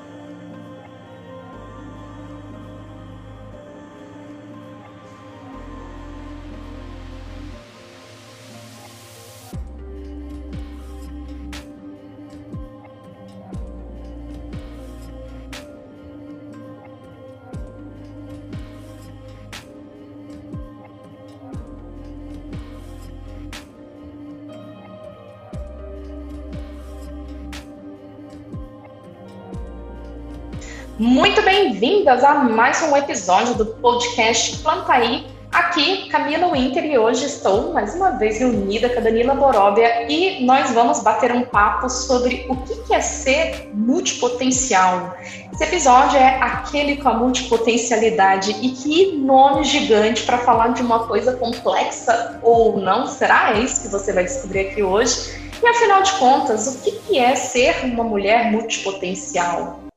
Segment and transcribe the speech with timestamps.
[31.41, 35.25] Muito bem-vindas a mais um episódio do podcast Plantaí.
[35.51, 40.45] Aqui, Camila Winter, e hoje estou mais uma vez reunida com a Danila Boróbia e
[40.45, 45.15] nós vamos bater um papo sobre o que é ser multipotencial.
[45.51, 51.07] Esse episódio é aquele com a multipotencialidade e que nome gigante para falar de uma
[51.07, 53.07] coisa complexa ou não.
[53.07, 53.55] Será?
[53.55, 55.41] É isso que você vai descobrir aqui hoje.
[55.63, 59.90] E afinal de contas, o que é ser uma mulher multipotencial?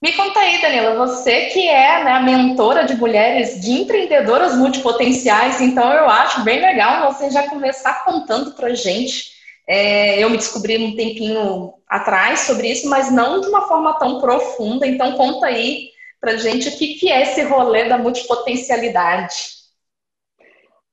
[0.00, 5.60] Me conta aí, Danila, você que é né, a mentora de mulheres, de empreendedoras multipotenciais,
[5.60, 9.36] então eu acho bem legal você já começar contando pra gente.
[9.66, 14.20] É, eu me descobri um tempinho atrás sobre isso, mas não de uma forma tão
[14.20, 19.34] profunda, então conta aí pra gente o que, que é esse rolê da multipotencialidade.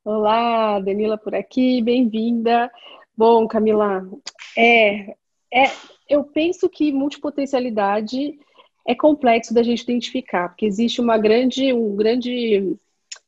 [0.03, 2.71] Olá, Danila por aqui, bem-vinda.
[3.15, 4.03] Bom, Camila,
[4.57, 5.15] é,
[5.53, 5.71] é,
[6.09, 8.37] eu penso que multipotencialidade
[8.87, 12.75] é complexo da gente identificar, porque existe uma grande, um grande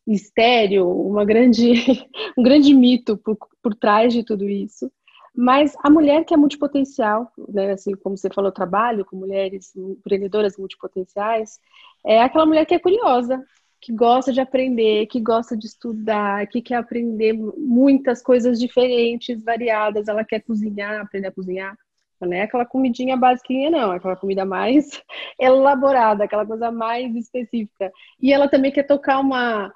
[0.05, 1.73] mistério, uma grande,
[2.37, 4.91] um grande mito por, por trás de tudo isso.
[5.35, 10.57] Mas a mulher que é multipotencial, né, assim como você falou, trabalho com mulheres empreendedoras
[10.57, 11.59] multipotenciais,
[12.03, 13.43] é aquela mulher que é curiosa,
[13.79, 20.07] que gosta de aprender, que gosta de estudar, que quer aprender muitas coisas diferentes, variadas.
[20.07, 21.77] Ela quer cozinhar, aprender a cozinhar.
[22.25, 23.93] Não é aquela comidinha basiquinha, não.
[23.93, 25.01] É aquela comida mais
[25.39, 27.91] elaborada, aquela coisa mais específica.
[28.21, 29.73] E ela também quer tocar uma,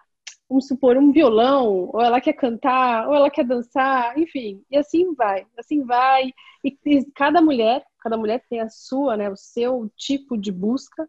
[0.50, 4.62] vamos supor, um violão, ou ela quer cantar, ou ela quer dançar, enfim.
[4.70, 6.32] E assim vai, assim vai.
[6.64, 11.08] E, e cada mulher, cada mulher tem a sua, né, o seu tipo de busca.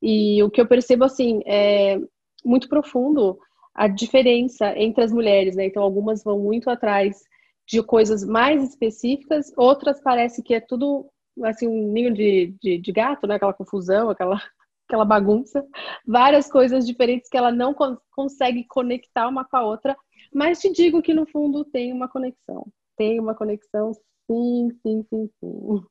[0.00, 1.98] E o que eu percebo, assim, é
[2.44, 3.38] muito profundo
[3.74, 5.66] a diferença entre as mulheres, né?
[5.66, 7.22] Então, algumas vão muito atrás
[7.66, 11.10] de coisas mais específicas, outras parece que é tudo
[11.42, 13.34] assim um ninho de, de, de gato, né?
[13.34, 14.36] Aquela confusão, aquela
[14.88, 15.66] aquela bagunça,
[16.06, 19.96] várias coisas diferentes que ela não con consegue conectar uma com a outra,
[20.32, 22.66] mas te digo que no fundo tem uma conexão.
[22.96, 23.92] Tem uma conexão,
[24.30, 25.84] sim, sim, sim, sim.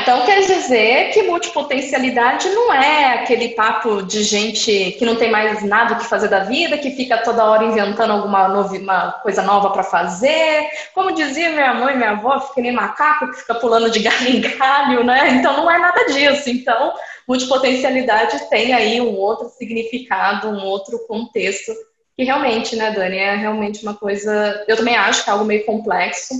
[0.00, 5.62] Então quer dizer que multipotencialidade não é aquele papo de gente que não tem mais
[5.62, 9.70] nada que fazer da vida, que fica toda hora inventando alguma novi, uma coisa nova
[9.70, 10.68] para fazer.
[10.94, 14.40] Como dizia minha mãe, minha avó, fica nem macaco que fica pulando de galho em
[14.40, 15.30] galho, né?
[15.30, 16.48] Então não é nada disso.
[16.48, 16.94] Então,
[17.28, 21.72] multipotencialidade tem aí um outro significado, um outro contexto
[22.16, 24.64] que realmente, né, Dani, é realmente uma coisa.
[24.68, 26.34] Eu também acho que é algo meio complexo.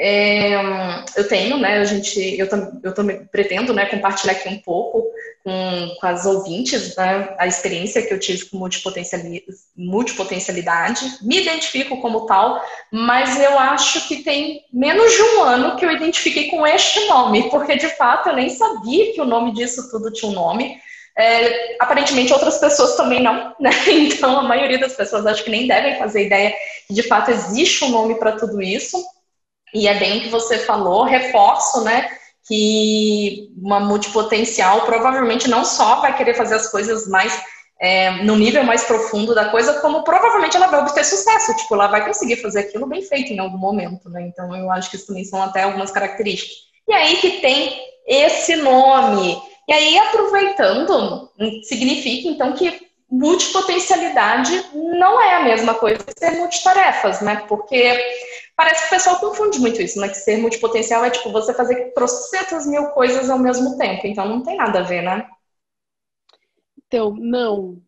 [0.00, 0.54] É,
[1.16, 2.46] eu tenho, né, a gente, eu,
[2.84, 5.04] eu também pretendo, né, compartilhar aqui um pouco
[5.42, 12.26] com, com as ouvintes, né, a experiência que eu tive com multipotencialidade, me identifico como
[12.26, 17.04] tal, mas eu acho que tem menos de um ano que eu identifiquei com este
[17.06, 20.78] nome, porque de fato eu nem sabia que o nome disso tudo tinha um nome,
[21.18, 23.70] é, aparentemente outras pessoas também não, né?
[23.88, 26.54] Então a maioria das pessoas acho que nem devem fazer ideia
[26.86, 29.04] que de fato existe um nome para tudo isso.
[29.74, 32.08] E é bem o que você falou, reforço, né?
[32.46, 37.38] Que uma multipotencial provavelmente não só vai querer fazer as coisas mais
[37.80, 41.54] é, no nível mais profundo da coisa, como provavelmente ela vai obter sucesso.
[41.56, 44.22] Tipo, ela vai conseguir fazer aquilo bem feito em algum momento, né?
[44.22, 46.56] Então eu acho que isso também são até algumas características.
[46.88, 49.40] E aí que tem esse nome.
[49.68, 51.30] E aí, aproveitando,
[51.62, 57.44] significa então que multipotencialidade não é a mesma coisa que ser multitarefas, né?
[57.46, 57.98] Porque
[58.58, 60.08] parece que o pessoal confunde muito isso, né?
[60.08, 64.04] Que ser multipotencial é tipo você fazer trocentas mil coisas ao mesmo tempo.
[64.04, 65.28] Então não tem nada a ver, né?
[66.76, 67.80] Então, não.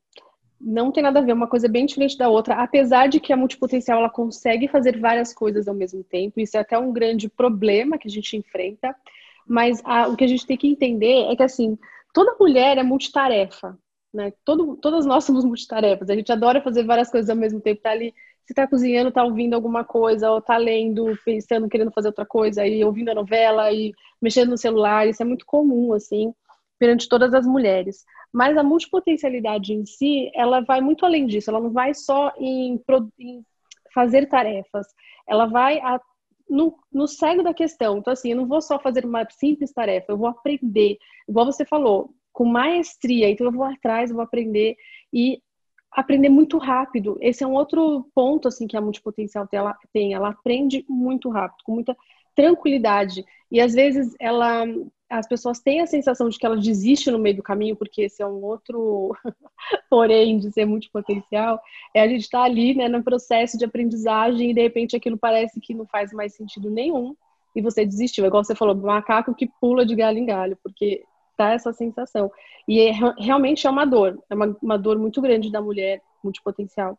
[0.61, 3.37] Não tem nada a ver, uma coisa bem diferente da outra, apesar de que a
[3.37, 7.97] multipotencial ela consegue fazer várias coisas ao mesmo tempo, isso é até um grande problema
[7.97, 8.95] que a gente enfrenta,
[9.47, 11.79] mas a, o que a gente tem que entender é que assim,
[12.13, 13.77] toda mulher é multitarefa,
[14.13, 14.35] né?
[14.45, 17.91] Todo, todas nós somos multitarefas, a gente adora fazer várias coisas ao mesmo tempo, tá
[17.93, 18.15] ali,
[18.51, 22.67] se tá cozinhando, tá ouvindo alguma coisa, ou tá lendo, pensando, querendo fazer outra coisa,
[22.67, 26.35] e ouvindo a novela, e mexendo no celular, isso é muito comum, assim,
[26.77, 28.05] perante todas as mulheres.
[28.33, 31.49] Mas a multipotencialidade em si, ela vai muito além disso.
[31.49, 32.83] Ela não vai só em,
[33.21, 33.45] em
[33.95, 34.89] fazer tarefas.
[35.29, 36.01] Ela vai a,
[36.49, 37.99] no, no cego da questão.
[37.99, 40.99] Então, assim, eu não vou só fazer uma simples tarefa, eu vou aprender.
[41.29, 43.31] Igual você falou, com maestria.
[43.31, 44.77] Então, eu vou atrás, eu vou aprender
[45.13, 45.41] e
[45.93, 47.17] aprender muito rápido.
[47.21, 49.49] Esse é um outro ponto, assim, que a multipotencial
[49.93, 50.15] tem.
[50.15, 51.97] Ela aprende muito rápido, com muita
[52.35, 53.25] tranquilidade.
[53.51, 54.65] E, às vezes, ela
[55.11, 58.23] as pessoas têm a sensação de que ela desiste no meio do caminho, porque esse
[58.23, 59.13] é um outro
[59.91, 61.61] porém de ser multipotencial,
[61.93, 65.19] é a gente estar tá ali, né, no processo de aprendizagem e de repente aquilo
[65.19, 67.17] parece que não faz mais sentido nenhum
[67.57, 68.25] e você desistiu.
[68.25, 71.03] É igual você falou, macaco que pula de galho em galho, porque
[71.41, 72.31] tá essa sensação.
[72.69, 76.99] E é, realmente é uma dor, é uma, uma dor muito grande da mulher multipotencial.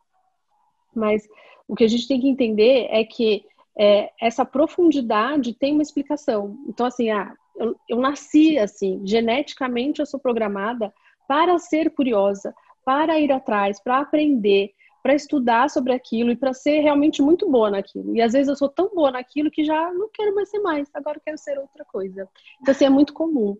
[0.95, 1.27] Mas
[1.67, 3.45] o que a gente tem que entender é que
[3.77, 6.57] é, essa profundidade tem uma explicação.
[6.67, 10.93] Então, assim, ah, eu, eu nasci assim, geneticamente eu sou programada
[11.27, 12.53] para ser curiosa,
[12.83, 14.71] para ir atrás, para aprender,
[15.01, 18.15] para estudar sobre aquilo e para ser realmente muito boa naquilo.
[18.15, 20.89] E às vezes eu sou tão boa naquilo que já não quero mais ser mais,
[20.93, 22.27] agora eu quero ser outra coisa.
[22.61, 23.57] Então, assim, é muito comum.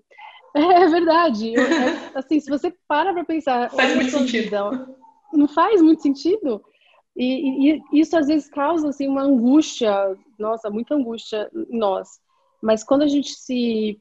[0.56, 1.54] É, verdade.
[1.54, 3.70] Eu, é, assim, se você para para pensar.
[3.72, 4.98] Faz muito sentido.
[5.34, 6.62] Não faz muito sentido?
[7.16, 12.20] E, e, isso às vezes causa assim, uma angústia, nossa, muita angústia em nós.
[12.62, 14.00] Mas quando a gente se,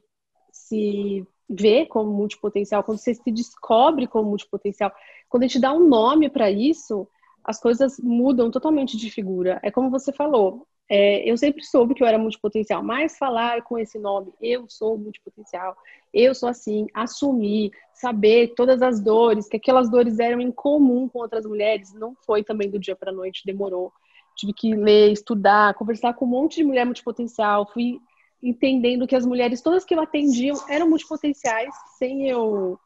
[0.51, 4.91] se vê como multipotencial, quando você se descobre como multipotencial,
[5.29, 7.07] quando a gente dá um nome para isso,
[7.43, 9.59] as coisas mudam totalmente de figura.
[9.63, 13.79] É como você falou, é, eu sempre soube que eu era multipotencial, mas falar com
[13.79, 15.73] esse nome, eu sou multipotencial,
[16.13, 21.19] eu sou assim, assumir, saber todas as dores, que aquelas dores eram em comum com
[21.19, 23.93] outras mulheres, não foi também do dia para noite, demorou.
[24.35, 27.97] Tive que ler, estudar, conversar com um monte de mulher multipotencial, fui
[28.43, 32.77] entendendo que as mulheres todas que eu atendiam eram multipotenciais, sem eu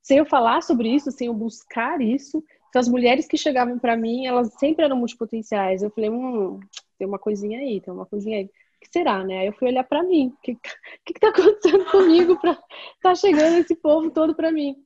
[0.00, 2.42] sem eu falar sobre isso, sem eu buscar isso.
[2.70, 5.82] Então as mulheres que chegavam para mim, elas sempre eram multipotenciais.
[5.82, 6.58] Eu falei, hum,
[7.02, 8.44] tem uma coisinha aí, tem uma coisinha aí.
[8.44, 8.48] O
[8.80, 9.40] que será, né?
[9.40, 10.54] Aí eu fui olhar para mim, o que,
[11.04, 12.56] que que tá acontecendo comigo para
[13.02, 14.76] tá chegando esse povo todo para mim?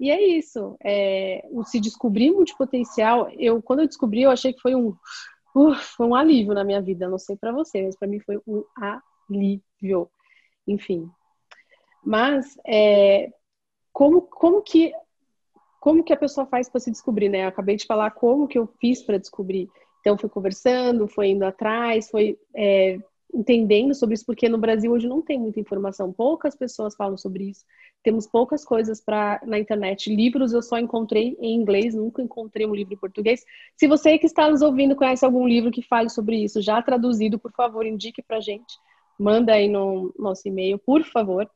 [0.00, 0.78] E é isso.
[0.82, 4.94] É, o se descobrir multipotencial, eu quando eu descobri, eu achei que foi um
[5.94, 7.06] foi um alívio na minha vida.
[7.06, 8.64] Não sei para vocês, mas para mim foi um
[9.30, 10.08] alívio.
[10.66, 11.06] Enfim.
[12.02, 13.28] Mas é,
[13.92, 14.90] como, como que
[15.80, 17.44] como que a pessoa faz para se descobrir, né?
[17.44, 19.68] Eu acabei de falar como que eu fiz para descobrir.
[20.00, 22.98] Então, foi conversando, foi indo atrás, foi é,
[23.32, 27.50] entendendo sobre isso, porque no Brasil hoje não tem muita informação, poucas pessoas falam sobre
[27.50, 27.64] isso.
[28.02, 30.14] Temos poucas coisas para na internet.
[30.14, 33.44] Livros eu só encontrei em inglês, nunca encontrei um livro em português.
[33.76, 37.38] Se você que está nos ouvindo conhece algum livro que fale sobre isso, já traduzido,
[37.38, 38.78] por favor, indique para gente
[39.18, 41.50] manda aí no nosso e-mail, por favor,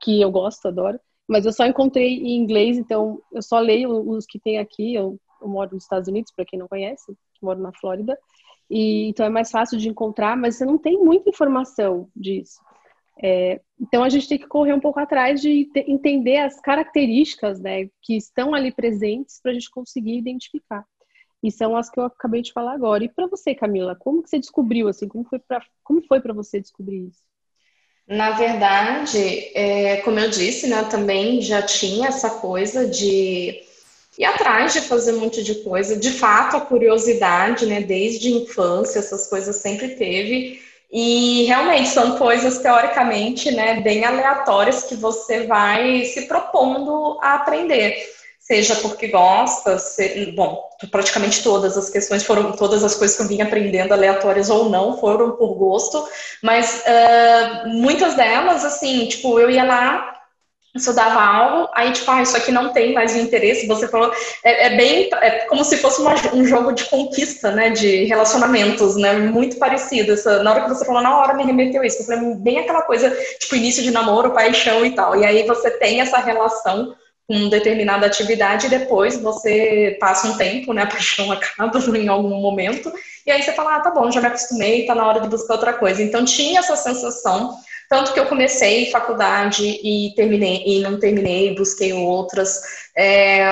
[0.00, 0.98] que eu gosto, adoro.
[1.28, 4.94] Mas eu só encontrei em inglês, então eu só leio os que tem aqui.
[4.94, 8.18] Eu, eu moro nos Estados Unidos, para quem não conhece, moro na Flórida.
[8.70, 12.60] E, então é mais fácil de encontrar, mas você não tem muita informação disso.
[13.22, 17.88] É, então a gente tem que correr um pouco atrás de entender as características né,
[18.00, 20.84] que estão ali presentes para a gente conseguir identificar.
[21.42, 23.04] E são as que eu acabei de falar agora.
[23.04, 25.08] E para você, Camila, como que você descobriu assim?
[25.08, 25.26] Como
[26.06, 27.20] foi para você descobrir isso?
[28.06, 29.18] Na verdade,
[29.56, 33.60] é, como eu disse, né, também já tinha essa coisa de
[34.18, 35.96] ir atrás de fazer um monte de coisa.
[35.96, 40.60] De fato, a curiosidade, né, desde a infância, essas coisas sempre teve.
[40.90, 47.96] E realmente são coisas teoricamente, né, bem aleatórias que você vai se propondo a aprender
[48.42, 53.28] seja porque gosta, se, bom, praticamente todas as questões foram, todas as coisas que eu
[53.28, 56.06] vim aprendendo, aleatórias ou não, foram por gosto,
[56.42, 60.21] mas uh, muitas delas, assim, tipo, eu ia lá,
[60.74, 64.10] estudava algo, aí tipo, ah, isso aqui não tem mais interesse, você falou,
[64.42, 68.96] é, é bem, é como se fosse uma, um jogo de conquista, né, de relacionamentos,
[68.96, 72.06] né, muito parecido, essa, na hora que você falou, na hora me remeteu isso, eu
[72.06, 76.00] falei, bem aquela coisa, tipo, início de namoro, paixão e tal, e aí você tem
[76.00, 76.94] essa relação
[77.28, 82.40] com determinada atividade e depois você passa um tempo, né, a paixão acaba em algum
[82.40, 82.90] momento,
[83.26, 85.54] e aí você fala, ah, tá bom, já me acostumei, tá na hora de buscar
[85.54, 86.02] outra coisa.
[86.02, 87.56] Então tinha essa sensação,
[87.92, 92.58] tanto que eu comecei faculdade e terminei e não terminei, busquei outras.
[92.96, 93.44] É,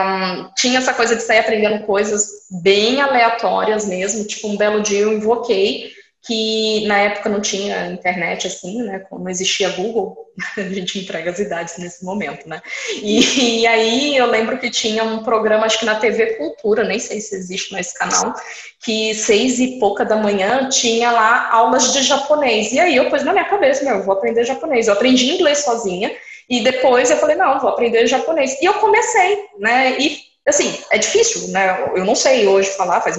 [0.56, 5.12] tinha essa coisa de sair aprendendo coisas bem aleatórias mesmo, tipo um belo dia eu
[5.12, 9.04] invoquei que na época não tinha internet assim, né?
[9.10, 10.16] Não existia Google,
[10.56, 12.60] a gente entrega as idades nesse momento, né?
[13.02, 16.98] E, e, aí eu lembro que tinha um programa, acho que na TV Cultura, nem
[16.98, 18.34] sei se existe mais canal,
[18.82, 22.72] que seis e pouca da manhã tinha lá aulas de japonês.
[22.72, 24.88] E aí eu pus na minha cabeça, meu, eu vou aprender japonês.
[24.88, 26.14] Eu aprendi inglês sozinha
[26.48, 28.60] e depois eu falei, não, vou aprender japonês.
[28.60, 29.98] E eu comecei, né?
[29.98, 31.90] E assim, é difícil, né?
[31.94, 33.16] Eu não sei hoje falar, faz,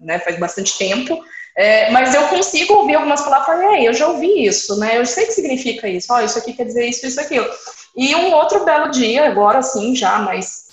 [0.00, 1.20] né, faz bastante tempo.
[1.56, 4.98] É, mas eu consigo ouvir algumas palavras e eu já ouvi isso, né?
[4.98, 7.48] Eu sei que significa isso, oh, isso aqui quer dizer isso, isso, aquilo.
[7.96, 10.66] E um outro belo dia, agora sim, já, mas,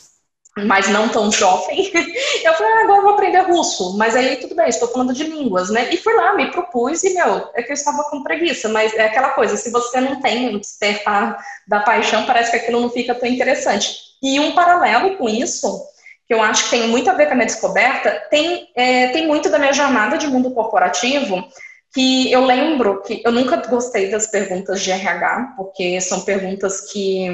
[0.58, 1.90] mas não tão jovem,
[2.44, 3.98] eu falei, ah, agora vou aprender russo.
[3.98, 5.88] Mas aí tudo bem, estou falando de línguas, né?
[5.90, 9.06] E fui lá, me propus e, meu, é que eu estava com preguiça, mas é
[9.06, 13.16] aquela coisa, se você não tem um despertar da paixão, parece que aquilo não fica
[13.16, 14.00] tão interessante.
[14.22, 15.93] E um paralelo com isso
[16.28, 19.28] que eu acho que tem muito a ver com a minha descoberta, tem, é, tem
[19.28, 21.44] muito da minha jornada de mundo corporativo,
[21.94, 27.28] que eu lembro que eu nunca gostei das perguntas de RH, porque são perguntas que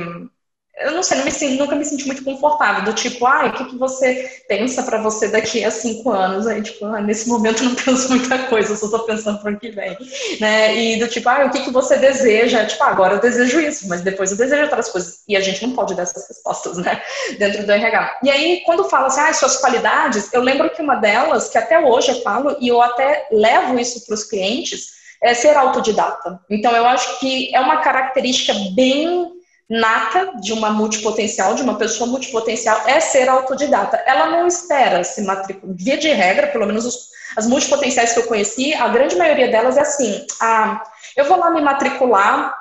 [0.79, 3.65] eu não sei, não me, nunca me senti muito confortável, do tipo, ah, o que,
[3.65, 6.47] que você pensa para você daqui a cinco anos?
[6.47, 9.71] Aí, tipo, ah, nesse momento não penso muita coisa, só estou pensando para o que
[9.71, 9.97] vem,
[10.39, 10.75] né?
[10.75, 12.65] E do tipo, ah, o que, que você deseja?
[12.65, 15.19] Tipo, ah, agora eu desejo isso, mas depois eu desejo outras coisas.
[15.27, 17.01] E a gente não pode dar essas respostas, né?
[17.37, 18.19] Dentro do RH.
[18.23, 21.79] E aí, quando fala assim, ah, suas qualidades, eu lembro que uma delas, que até
[21.79, 26.39] hoje eu falo, e eu até levo isso para os clientes, é ser autodidata.
[26.49, 29.38] Então, eu acho que é uma característica bem
[29.69, 34.01] nata de uma multipotencial, de uma pessoa multipotencial, é ser autodidata.
[34.05, 35.75] Ela não espera se matricular.
[35.77, 39.77] Via de regra, pelo menos os, as multipotenciais que eu conheci, a grande maioria delas
[39.77, 40.81] é assim: ah,
[41.15, 42.57] eu vou lá me matricular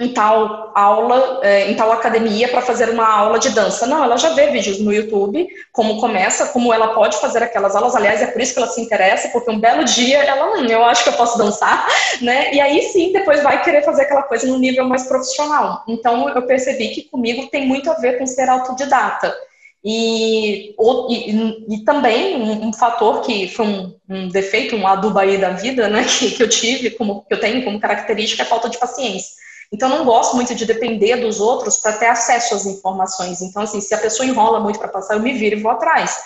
[0.00, 3.86] em tal aula, é, em tal academia para fazer uma aula de dança.
[3.86, 7.94] Não, ela já vê vídeos no YouTube, como começa, como ela pode fazer aquelas aulas.
[7.94, 10.82] Aliás, é por isso que ela se interessa, porque um belo dia ela, hum, eu
[10.86, 11.86] acho que eu posso dançar,
[12.22, 12.50] né?
[12.54, 15.84] E aí sim, depois vai querer fazer aquela coisa no nível mais profissional.
[15.86, 19.36] Então, eu percebi que comigo tem muito a ver com ser autodidata.
[19.84, 25.38] E, e, e, também um, um, fator que foi um, um, defeito, um adubo aí
[25.38, 28.48] da vida, né, que, que eu tive, como que eu tenho como característica, é a
[28.48, 29.40] falta de paciência.
[29.72, 33.40] Então, não gosto muito de depender dos outros para ter acesso às informações.
[33.40, 36.16] Então, assim, se a pessoa enrola muito para passar, eu me viro e vou atrás.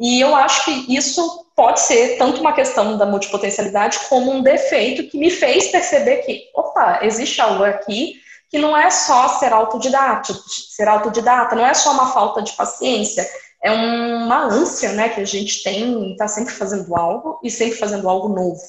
[0.00, 5.08] E eu acho que isso pode ser tanto uma questão da multipotencialidade como um defeito
[5.08, 8.14] que me fez perceber que, opa, existe algo aqui
[8.50, 13.28] que não é só ser autodidata, ser autodidata, não é só uma falta de paciência,
[13.62, 18.08] é uma ânsia, né, que a gente tem, está sempre fazendo algo e sempre fazendo
[18.08, 18.60] algo novo,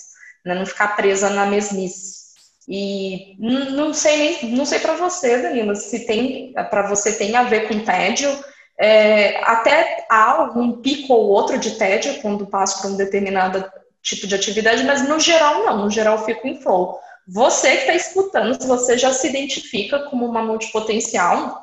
[0.43, 2.24] né, não ficar presa na mesmice.
[2.67, 7.67] E não sei não sei para você, Danilo, se tem para você tem a ver
[7.67, 8.29] com tédio.
[8.77, 13.63] É, até há algum pico ou outro de tédio quando passo por um determinado
[14.01, 16.99] tipo de atividade, mas no geral não, no geral fico em flow.
[17.27, 21.59] Você que está escutando, se você já se identifica como uma multipotencial,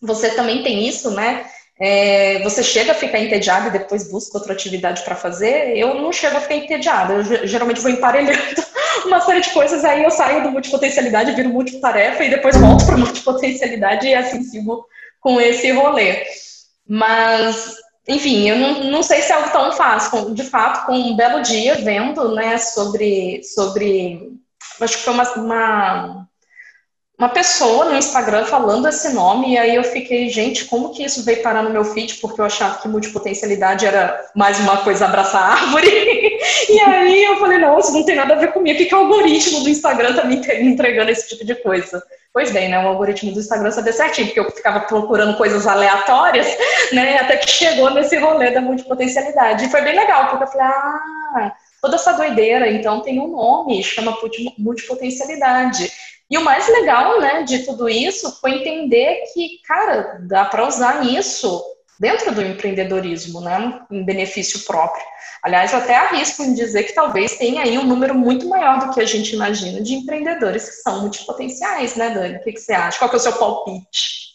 [0.00, 1.46] você também tem isso, né?
[1.82, 5.74] É, você chega a ficar entediado e depois busca outra atividade para fazer.
[5.78, 8.38] Eu não chego a ficar entediada, eu geralmente vou emparelhando
[9.06, 12.98] uma série de coisas, aí eu saio do multipotencialidade, viro multitarefa e depois volto para
[12.98, 14.86] multipotencialidade e assim sigo
[15.20, 16.22] com esse rolê.
[16.86, 20.34] Mas, enfim, eu não, não sei se é algo tão fácil.
[20.34, 24.32] De fato, com um belo dia vendo né, sobre, sobre.
[24.80, 26.19] Acho que foi uma, uma
[27.20, 31.22] uma pessoa no Instagram falando esse nome, e aí eu fiquei, gente, como que isso
[31.22, 32.14] veio parar no meu feed?
[32.14, 35.86] Porque eu achava que multipotencialidade era mais uma coisa abraçar árvore.
[36.70, 38.94] e aí eu falei, não, isso não tem nada a ver comigo, o que, que
[38.94, 42.02] o algoritmo do Instagram tá me entregando esse tipo de coisa?
[42.32, 42.82] Pois bem, né?
[42.82, 46.46] O algoritmo do Instagram sabia certinho, porque eu ficava procurando coisas aleatórias,
[46.90, 47.18] né?
[47.18, 49.66] Até que chegou nesse rolê da multipotencialidade.
[49.66, 53.82] E foi bem legal, porque eu falei, ah, toda essa doideira, então tem um nome,
[53.82, 54.16] chama
[54.56, 55.92] multipotencialidade.
[56.30, 61.04] E o mais legal, né, de tudo isso foi entender que, cara, dá para usar
[61.04, 61.60] isso
[61.98, 65.04] dentro do empreendedorismo, né, em benefício próprio.
[65.42, 68.94] Aliás, eu até arrisco em dizer que talvez tenha aí um número muito maior do
[68.94, 72.36] que a gente imagina de empreendedores que são multipotenciais, né, Dani?
[72.36, 72.98] O que, que você acha?
[72.98, 74.30] Qual que é o seu palpite?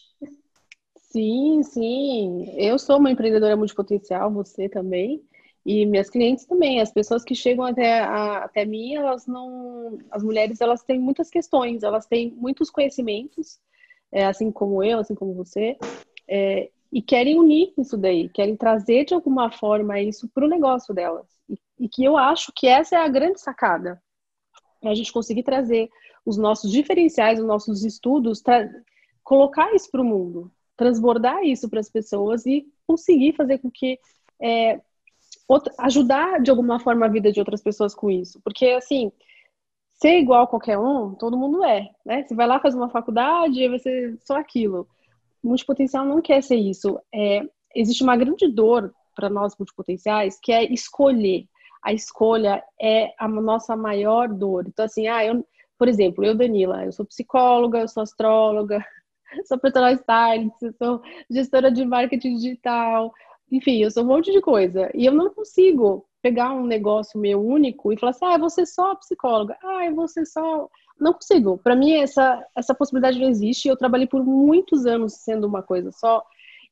[1.12, 2.54] Sim, sim.
[2.58, 5.22] Eu sou uma empreendedora multipotencial, você também.
[5.66, 9.98] E minhas clientes também, as pessoas que chegam até, a, até mim, elas não.
[10.12, 13.58] As mulheres, elas têm muitas questões, elas têm muitos conhecimentos,
[14.12, 15.76] é, assim como eu, assim como você.
[16.28, 20.94] É, e querem unir isso daí, querem trazer de alguma forma isso para o negócio
[20.94, 21.26] delas.
[21.50, 24.00] E, e, que eu acho que essa é a grande sacada.
[24.80, 25.88] É a gente conseguir trazer
[26.24, 28.40] os nossos diferenciais, os nossos estudos,
[29.24, 33.98] colocar isso para o mundo, transbordar isso para as pessoas e conseguir fazer com que
[34.40, 34.80] é,
[35.48, 38.40] outra, ajudar de alguma forma a vida de outras pessoas com isso.
[38.42, 39.12] Porque, assim,
[39.94, 42.22] ser igual a qualquer um, todo mundo é, né?
[42.22, 44.86] Você vai lá, faz uma faculdade e vai ser só aquilo.
[45.42, 47.00] Multipotencial não quer ser isso.
[47.14, 47.42] É,
[47.74, 51.46] existe uma grande dor para nós multipotenciais, que é escolher.
[51.82, 54.66] A escolha é a nossa maior dor.
[54.66, 55.46] Então, assim, ah, eu,
[55.78, 58.84] por exemplo, eu, Danila, eu sou psicóloga, eu sou astróloga,
[59.46, 61.00] sou personal stylist, sou
[61.30, 63.12] gestora de marketing digital,
[63.50, 64.90] enfim, eu sou um monte de coisa.
[64.94, 68.66] E eu não consigo pegar um negócio meu único e falar assim, ah, vou ser
[68.66, 70.68] só psicóloga, ah, ser só.
[70.98, 71.58] Não consigo.
[71.58, 73.68] Para mim, essa, essa possibilidade não existe.
[73.68, 76.24] Eu trabalhei por muitos anos sendo uma coisa só,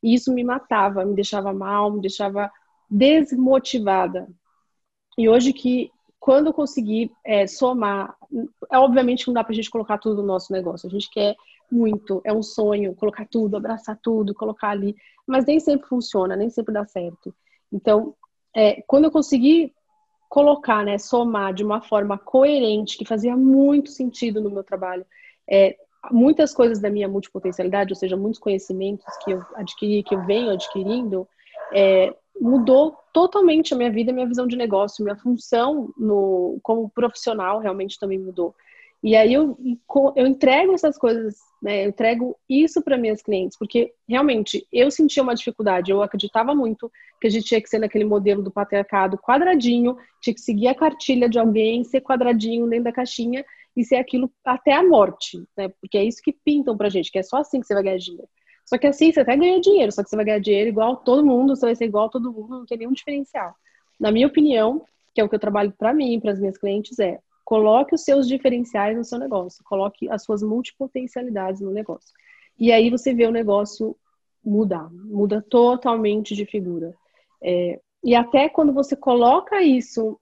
[0.03, 2.51] e isso me matava, me deixava mal, me deixava
[2.89, 4.27] desmotivada.
[5.17, 5.89] E hoje que,
[6.19, 8.15] quando eu consegui é, somar,
[8.71, 11.35] é, obviamente não dá para a gente colocar tudo no nosso negócio, a gente quer
[11.71, 14.95] muito, é um sonho, colocar tudo, abraçar tudo, colocar ali,
[15.27, 17.33] mas nem sempre funciona, nem sempre dá certo.
[17.71, 18.15] Então,
[18.55, 19.73] é, quando eu consegui
[20.29, 25.05] colocar, né, somar de uma forma coerente, que fazia muito sentido no meu trabalho,
[25.49, 25.75] é,
[26.11, 30.51] muitas coisas da minha multipotencialidade, ou seja, muitos conhecimentos que eu adquiri, que eu venho
[30.51, 31.27] adquirindo,
[31.73, 36.89] é, mudou totalmente a minha vida, a minha visão de negócio, minha função no, como
[36.89, 38.53] profissional realmente também mudou.
[39.05, 39.55] E aí eu,
[40.15, 41.85] eu entrego essas coisas, né?
[41.85, 45.91] Eu entrego isso para minhas clientes, porque realmente eu sentia uma dificuldade.
[45.91, 50.33] Eu acreditava muito que a gente tinha que ser naquele modelo do patriarcado quadradinho, tinha
[50.33, 53.45] que seguir a cartilha de alguém, ser quadradinho dentro da caixinha
[53.77, 55.69] e ser aquilo até a morte, né?
[55.79, 57.99] Porque é isso que pintam pra gente, que é só assim que você vai ganhar
[57.99, 58.27] dinheiro.
[58.65, 61.23] Só que assim você até ganha dinheiro, só que você vai ganhar dinheiro igual todo
[61.23, 63.53] mundo, você vai ser igual todo mundo, não tem nenhum diferencial.
[63.99, 64.83] Na minha opinião,
[65.13, 68.03] que é o que eu trabalho para mim, para as minhas clientes, é Coloque os
[68.03, 72.11] seus diferenciais no seu negócio, coloque as suas multipotencialidades no negócio.
[72.59, 73.95] E aí você vê o negócio
[74.43, 76.93] mudar, muda totalmente de figura.
[77.41, 80.19] É, e até quando você coloca isso,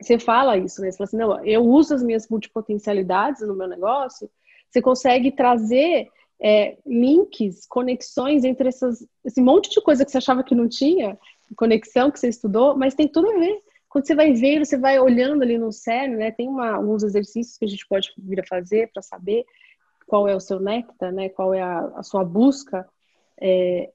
[0.00, 0.90] você fala isso, né?
[0.90, 4.30] Você fala assim, não, eu uso as minhas multipotencialidades no meu negócio,
[4.68, 6.08] você consegue trazer
[6.40, 11.18] é, links, conexões entre essas, esse monte de coisa que você achava que não tinha,
[11.56, 13.62] conexão que você estudou, mas tem tudo a ver.
[13.96, 16.30] Quando você vai ver, você vai olhando ali no cérebro, né?
[16.30, 19.46] Tem uma, alguns exercícios que a gente pode vir a fazer para saber
[20.06, 21.30] qual é o seu néctar, né?
[21.30, 22.86] Qual é a, a sua busca,
[23.40, 23.90] é,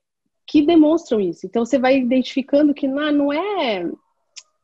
[0.48, 1.46] que demonstram isso.
[1.46, 3.94] Então você vai identificando que não, não é não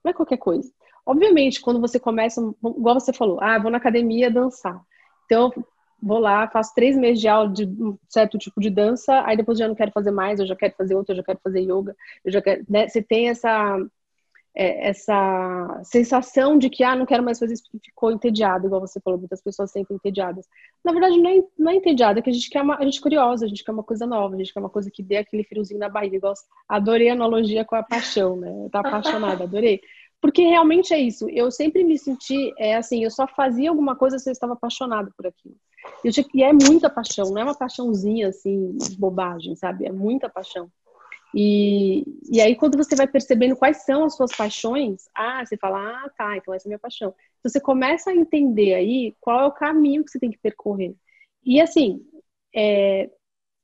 [0.07, 0.73] é qualquer coisa.
[1.05, 4.81] Obviamente, quando você começa, igual você falou, ah, vou na academia dançar.
[5.25, 5.53] Então,
[6.01, 9.59] vou lá, faço três meses de aula de um certo tipo de dança, aí depois
[9.59, 11.95] já não quero fazer mais, eu já quero fazer outro, eu já quero fazer yoga,
[12.25, 12.87] eu já quero, né?
[12.87, 13.77] Você tem essa
[14.59, 18.81] é, essa sensação de que, ah, não quero mais fazer isso porque ficou entediado, igual
[18.81, 20.47] você falou, muitas pessoas sempre entediadas.
[20.83, 22.97] Na verdade, não é, não é entediado, é que a gente quer uma, a gente
[22.97, 25.17] é curiosa, a gente quer uma coisa nova, a gente quer uma coisa que dê
[25.17, 26.33] aquele friozinho na barriga, igual,
[26.67, 29.79] adorei a analogia com a paixão, né, tá apaixonada, adorei.
[30.19, 34.17] Porque realmente é isso, eu sempre me senti, é assim, eu só fazia alguma coisa
[34.17, 35.55] se eu estava apaixonada por aquilo.
[36.01, 40.67] Tinha, e é muita paixão, não é uma paixãozinha, assim, bobagem, sabe, é muita paixão.
[41.35, 45.79] E, e aí, quando você vai percebendo quais são as suas paixões, ah, você fala,
[45.79, 47.13] ah, tá, então essa é a minha paixão.
[47.39, 50.95] Então, você começa a entender aí qual é o caminho que você tem que percorrer.
[51.43, 52.01] E assim,
[52.55, 53.09] é,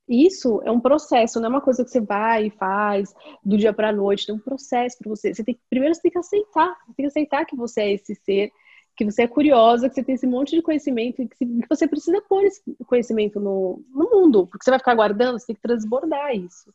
[0.08, 3.72] isso é um processo, não é uma coisa que você vai e faz do dia
[3.72, 5.34] para a noite, tem um processo para você.
[5.34, 8.14] você tem, primeiro você tem que aceitar, você tem que aceitar que você é esse
[8.14, 8.52] ser,
[8.96, 12.20] que você é curiosa, que você tem esse monte de conhecimento e que você precisa
[12.22, 16.34] pôr esse conhecimento no, no mundo, porque você vai ficar guardando, você tem que transbordar
[16.36, 16.70] isso.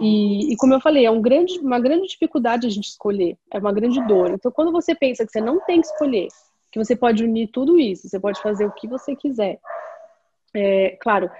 [0.00, 3.58] E, e, como eu falei, é um grande, uma grande dificuldade a gente escolher, é
[3.58, 4.30] uma grande dor.
[4.30, 6.28] Então, quando você pensa que você não tem que escolher,
[6.72, 9.58] que você pode unir tudo isso, você pode fazer o que você quiser,
[10.54, 11.30] é, claro,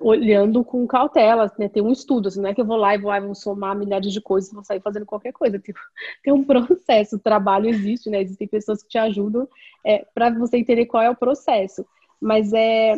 [0.00, 1.68] olhando com cautela, né?
[1.68, 3.76] Tem um estudo, assim, não é que eu vou lá e vou, ah, vou somar
[3.76, 5.58] milhares de coisas e vou sair fazendo qualquer coisa.
[5.58, 5.74] Tem,
[6.22, 8.22] tem um processo, o trabalho existe, né?
[8.22, 9.48] Existem pessoas que te ajudam
[9.84, 11.84] é, para você entender qual é o processo.
[12.20, 12.94] Mas é,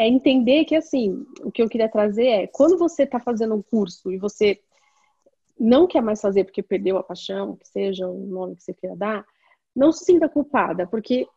[0.00, 3.60] é entender que, assim, o que eu queria trazer é, quando você está fazendo um
[3.60, 4.58] curso e você
[5.58, 8.96] não quer mais fazer porque perdeu a paixão, que seja o nome que você queira
[8.96, 9.26] dar,
[9.76, 11.28] não se sinta culpada, porque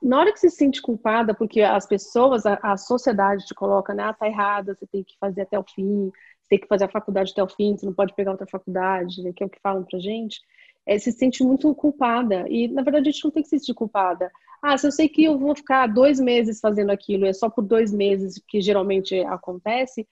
[0.00, 3.92] na hora que você se sente culpada, porque as pessoas, a, a sociedade te coloca,
[3.92, 6.84] né, ah, tá errada, você tem que fazer até o fim, você tem que fazer
[6.84, 9.50] a faculdade até o fim, você não pode pegar outra faculdade, né, que é o
[9.50, 10.40] que falam pra gente,
[10.86, 12.46] é, se sente muito culpada.
[12.48, 14.30] E, na verdade, a gente não tem que se sentir culpada.
[14.62, 17.62] Ah, se eu sei que eu vou ficar dois meses fazendo aquilo, é só por
[17.62, 20.08] dois meses que geralmente acontece,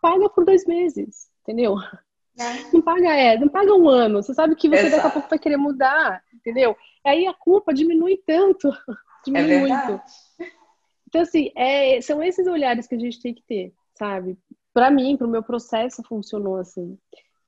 [0.00, 1.76] paga por dois meses, entendeu?
[2.38, 2.72] É.
[2.72, 4.22] Não paga, é, não paga um ano.
[4.22, 4.96] Você sabe que você Exato.
[4.96, 6.76] daqui a pouco vai querer mudar, entendeu?
[7.04, 8.70] Aí a culpa diminui tanto,
[9.24, 10.02] diminui é muito.
[11.06, 14.38] Então, assim, é, são esses olhares que a gente tem que ter, sabe?
[14.72, 16.98] Para mim, para o meu processo, funcionou assim.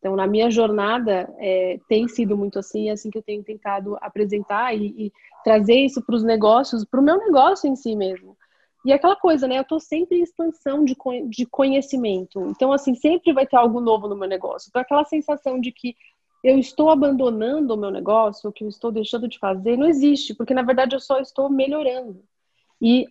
[0.00, 3.96] Então, na minha jornada, é, tem sido muito assim, é assim que eu tenho tentado
[4.00, 5.12] apresentar e, e
[5.44, 8.36] trazer isso para os negócios, para o meu negócio em si mesmo.
[8.84, 9.58] E aquela coisa, né?
[9.58, 10.96] Eu estou sempre em expansão de,
[11.28, 12.40] de conhecimento.
[12.48, 14.68] Então, assim, sempre vai ter algo novo no meu negócio.
[14.70, 15.94] Então, aquela sensação de que
[16.42, 20.34] eu estou abandonando o meu negócio, o que eu estou deixando de fazer, não existe,
[20.34, 22.24] porque na verdade eu só estou melhorando.
[22.80, 23.06] E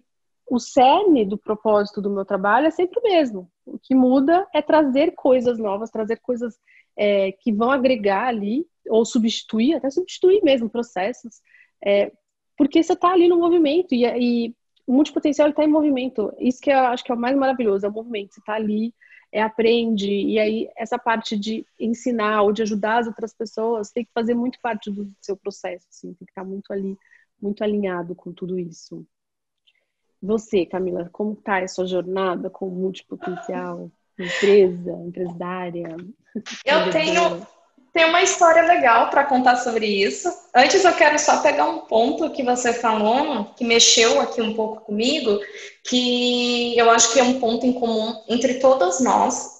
[0.49, 3.47] o cerne do propósito do meu trabalho é sempre o mesmo.
[3.67, 6.57] O que muda é trazer coisas novas, trazer coisas
[6.99, 11.41] é, que vão agregar ali, ou substituir, até substituir mesmo processos,
[11.83, 12.11] é,
[12.57, 16.33] porque você está ali no movimento e, e o multipotencial está em movimento.
[16.37, 18.33] Isso que eu acho que é o mais maravilhoso, é o movimento.
[18.33, 18.93] Você está ali,
[19.31, 24.03] é, aprende, e aí essa parte de ensinar ou de ajudar as outras pessoas tem
[24.03, 26.97] que fazer muito parte do seu processo, assim, tem que estar tá muito ali,
[27.41, 29.07] muito alinhado com tudo isso.
[30.21, 33.89] Você, Camila, como está essa jornada com multipotencial?
[34.19, 35.95] Empresa, empresária?
[36.65, 37.47] Eu tenho
[37.91, 40.31] tem uma história legal para contar sobre isso.
[40.55, 44.81] Antes eu quero só pegar um ponto que você falou, que mexeu aqui um pouco
[44.81, 45.39] comigo,
[45.83, 49.59] que eu acho que é um ponto em comum entre todas nós.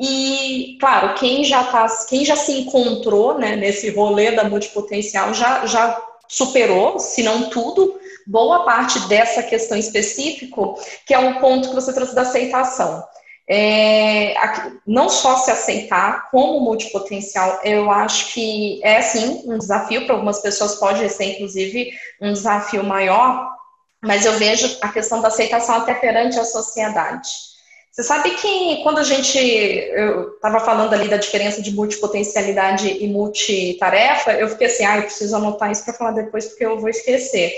[0.00, 5.66] E, claro, quem já tá, quem já se encontrou né, nesse rolê da multipotencial já,
[5.66, 10.56] já superou, se não tudo, boa parte dessa questão específica,
[11.04, 13.04] que é um ponto que você trouxe da aceitação
[13.48, 14.34] é,
[14.86, 20.40] não só se aceitar como multipotencial, eu acho que é sim um desafio para algumas
[20.40, 23.50] pessoas, pode ser inclusive um desafio maior,
[24.02, 27.28] mas eu vejo a questão da aceitação até perante a sociedade.
[27.90, 33.08] Você sabe que quando a gente, eu estava falando ali da diferença de multipotencialidade e
[33.08, 36.88] multitarefa, eu fiquei assim, ah, eu preciso anotar isso para falar depois porque eu vou
[36.88, 37.52] esquecer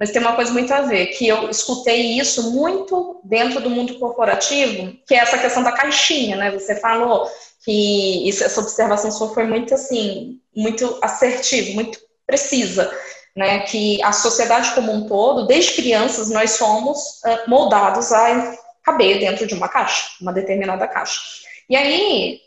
[0.00, 3.98] mas tem uma coisa muito a ver, que eu escutei isso muito dentro do mundo
[3.98, 6.50] corporativo, que é essa questão da caixinha, né?
[6.52, 7.30] Você falou
[7.62, 12.90] que isso, essa observação sua foi muito assim, muito assertiva, muito precisa,
[13.36, 13.60] né?
[13.60, 19.52] Que a sociedade como um todo, desde crianças, nós somos moldados a caber dentro de
[19.52, 21.20] uma caixa, uma determinada caixa.
[21.68, 22.40] E aí,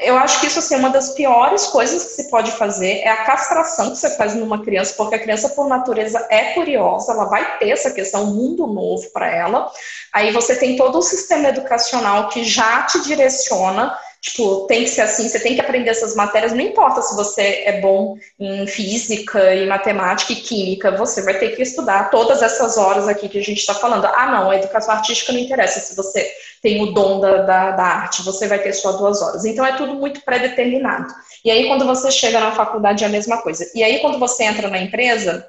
[0.00, 3.08] eu acho que isso assim, é uma das piores coisas que se pode fazer é
[3.08, 7.26] a castração que você faz numa criança, porque a criança, por natureza, é curiosa, ela
[7.26, 9.70] vai ter essa questão, um mundo novo para ela.
[10.12, 13.96] Aí você tem todo o sistema educacional que já te direciona
[14.26, 17.62] Tipo, tem que ser assim, você tem que aprender essas matérias, não importa se você
[17.64, 22.76] é bom em física, em matemática e química, você vai ter que estudar todas essas
[22.76, 24.06] horas aqui que a gente está falando.
[24.06, 26.28] Ah, não, a educação artística não interessa se você
[26.66, 29.44] tem o dom da, da, da arte, você vai ter só duas horas.
[29.44, 31.14] Então é tudo muito pré-determinado.
[31.44, 33.70] E aí, quando você chega na faculdade, é a mesma coisa.
[33.72, 35.46] E aí, quando você entra na empresa,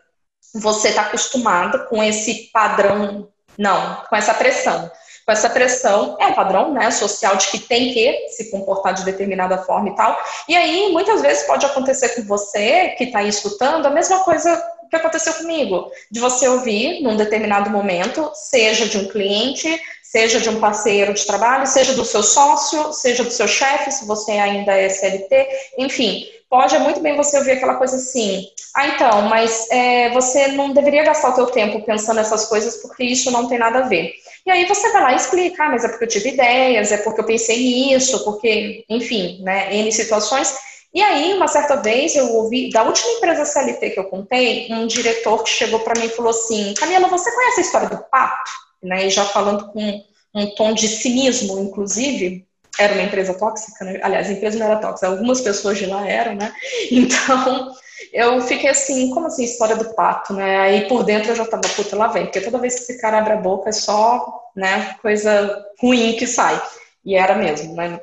[0.54, 4.92] você está acostumada com esse padrão, não, com essa pressão
[5.26, 9.04] com essa pressão, é um padrão né, social de que tem que se comportar de
[9.04, 10.18] determinada forma e tal.
[10.48, 14.58] E aí, muitas vezes, pode acontecer com você, que está aí escutando, a mesma coisa
[14.90, 19.68] que aconteceu comigo, de você ouvir num determinado momento, seja de um cliente,
[20.12, 24.06] seja de um parceiro de trabalho, seja do seu sócio, seja do seu chefe, se
[24.06, 29.24] você ainda é CLT, enfim, pode muito bem você ouvir aquela coisa assim, ah, então,
[29.24, 33.48] mas é, você não deveria gastar o seu tempo pensando nessas coisas porque isso não
[33.48, 34.14] tem nada a ver.
[34.46, 36.98] E aí você vai lá e explica, ah, mas é porque eu tive ideias, é
[36.98, 40.56] porque eu pensei nisso, porque, enfim, né, N situações.
[40.94, 44.88] E aí, uma certa vez, eu ouvi, da última empresa CLT que eu contei, um
[44.88, 48.67] diretor que chegou para mim e falou assim, Camila, você conhece a história do pato?
[48.82, 50.04] Né, e já falando com
[50.36, 52.46] um tom de cinismo, inclusive,
[52.80, 54.00] era uma empresa tóxica, né?
[54.04, 56.54] aliás, a empresa não era tóxica, algumas pessoas de lá eram, né?
[56.92, 57.74] Então,
[58.14, 60.60] eu fiquei assim, como assim, história do pato, né?
[60.60, 63.18] Aí por dentro eu já tava, puta, lá vem, porque toda vez que esse cara
[63.18, 66.62] abre a boca é só, né, coisa ruim que sai.
[67.04, 68.00] E era mesmo, né?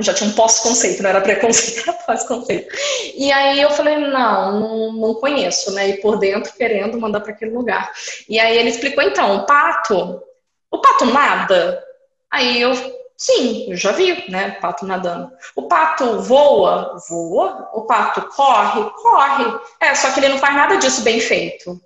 [0.00, 2.74] Já tinha um pós-conceito, não era preconceito, era pós-conceito.
[3.14, 5.88] E aí eu falei, não, não, não, conheço, né?
[5.88, 7.90] E por dentro querendo mandar para aquele lugar.
[8.28, 10.22] E aí ele explicou, então, o pato,
[10.70, 11.82] o pato nada?
[12.30, 12.74] Aí eu
[13.16, 14.50] Sim, eu já vi, né?
[14.60, 15.32] Pato nadando.
[15.54, 16.98] O pato voa?
[17.08, 17.70] Voa.
[17.72, 18.90] O pato corre?
[18.90, 19.58] Corre.
[19.80, 21.80] É, só que ele não faz nada disso bem feito.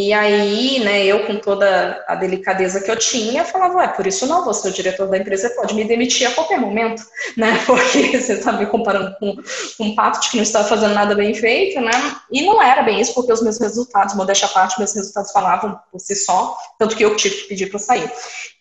[0.00, 4.28] E aí, né, eu com toda a delicadeza que eu tinha, falava, ué, por isso
[4.28, 7.02] não, você, o diretor da empresa, pode me demitir a qualquer momento,
[7.36, 9.36] né, porque você está me comparando com,
[9.80, 11.90] um pato de que não estava fazendo nada bem feito, né,
[12.30, 15.76] e não era bem isso, porque os meus resultados, modéstia à parte, meus resultados falavam
[15.90, 18.08] por si só, tanto que eu tive que pedir para sair.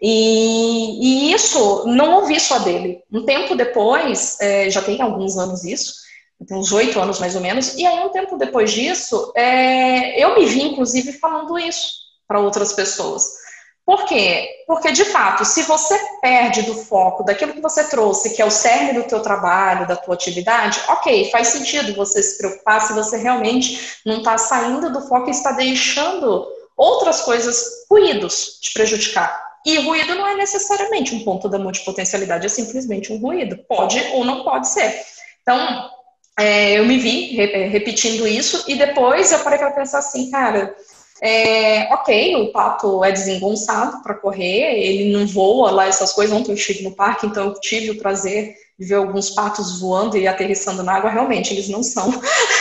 [0.01, 3.03] E, e, isso, não ouvi só dele.
[3.11, 6.06] Um tempo depois, é, já tem alguns anos isso,
[6.51, 10.45] uns oito anos mais ou menos, e aí um tempo depois disso, é, eu me
[10.45, 11.93] vi inclusive falando isso
[12.27, 13.47] para outras pessoas.
[13.87, 14.49] Por quê?
[14.67, 18.51] Porque, de fato, se você perde do foco daquilo que você trouxe, que é o
[18.51, 23.15] cerne do teu trabalho, da tua atividade, ok, faz sentido você se preocupar se você
[23.15, 26.45] realmente não está saindo do foco e está deixando
[26.75, 29.41] outras coisas, ruídos, te prejudicar.
[29.65, 33.57] E ruído não é necessariamente um ponto da multipotencialidade, é simplesmente um ruído.
[33.69, 35.01] Pode ou não pode ser.
[35.41, 35.89] Então,
[36.37, 40.75] é, eu me vi é, repetindo isso e depois eu parei para pensar assim, cara,
[41.19, 46.35] é, ok, o pato é desengonçado para correr, ele não voa lá essas coisas.
[46.35, 50.15] Ontem eu estive no parque, então eu tive o prazer de ver alguns patos voando
[50.15, 51.09] e aterrissando na água.
[51.09, 52.13] Realmente, eles não são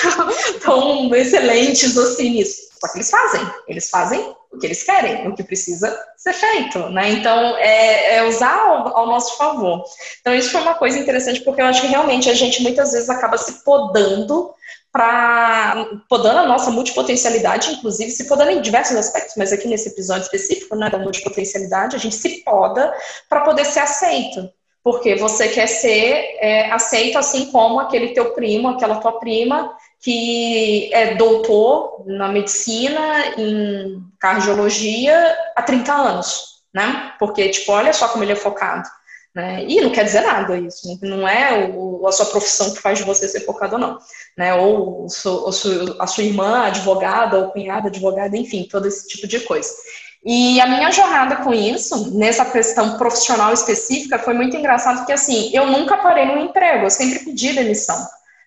[0.64, 2.66] tão excelentes assim nisso.
[2.80, 6.78] Só que eles fazem, eles fazem o que eles querem, o que precisa ser feito,
[6.88, 7.10] né?
[7.10, 9.84] Então, é, é usar ao, ao, nosso favor.
[10.20, 13.08] Então, isso foi uma coisa interessante, porque eu acho que realmente a gente muitas vezes
[13.08, 14.50] acaba se podando
[14.90, 20.22] para podando a nossa multipotencialidade, inclusive se podando em diversos aspectos, mas aqui nesse episódio
[20.22, 22.94] específico, né, da multipotencialidade, a gente se poda
[23.28, 24.48] para poder ser aceito.
[24.82, 30.92] Porque você quer ser é, aceito assim como aquele teu primo, aquela tua prima que
[30.92, 33.00] é doutor na medicina,
[33.37, 37.12] em cardiologia, há 30 anos, né?
[37.18, 38.88] Porque, tipo, olha só como ele é focado.
[39.35, 39.64] Né?
[39.68, 43.04] E não quer dizer nada isso, não é o, a sua profissão que faz de
[43.04, 43.98] você ser focado ou não,
[44.37, 44.54] né?
[44.54, 49.40] Ou a sua, a sua irmã advogada, ou cunhada advogada, enfim, todo esse tipo de
[49.40, 49.68] coisa.
[50.24, 55.50] E a minha jornada com isso, nessa questão profissional específica, foi muito engraçado, porque assim,
[55.52, 57.96] eu nunca parei no emprego, eu sempre pedi demissão.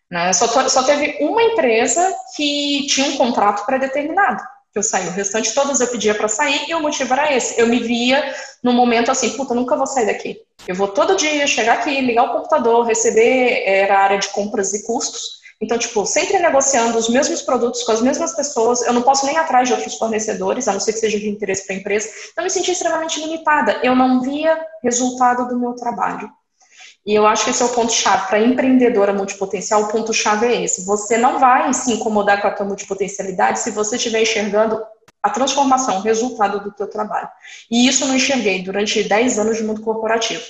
[0.09, 0.33] Né?
[0.33, 4.41] Só, só teve uma empresa que tinha um contrato pré-determinado
[4.71, 5.07] que eu saí.
[5.07, 7.59] O restante todas eu pedia para sair e o motivo era esse.
[7.59, 10.37] Eu me via num momento assim, puta, nunca vou sair daqui.
[10.67, 14.73] Eu vou todo dia chegar aqui, ligar o computador, receber, era a área de compras
[14.73, 15.39] e custos.
[15.61, 19.37] Então, tipo, sempre negociando os mesmos produtos com as mesmas pessoas, eu não posso nem
[19.37, 22.07] atrás de outros fornecedores, a não ser que seja de interesse para a empresa.
[22.31, 23.79] Então, eu me senti extremamente limitada.
[23.83, 26.31] Eu não via resultado do meu trabalho.
[27.09, 28.27] E eu acho que esse é o ponto-chave.
[28.27, 30.85] Para empreendedora multipotencial, o ponto-chave é esse.
[30.85, 34.79] Você não vai se incomodar com a tua multipotencialidade se você estiver enxergando
[35.23, 37.27] a transformação, o resultado do teu trabalho.
[37.71, 40.43] E isso eu não enxerguei durante 10 anos de mundo corporativo.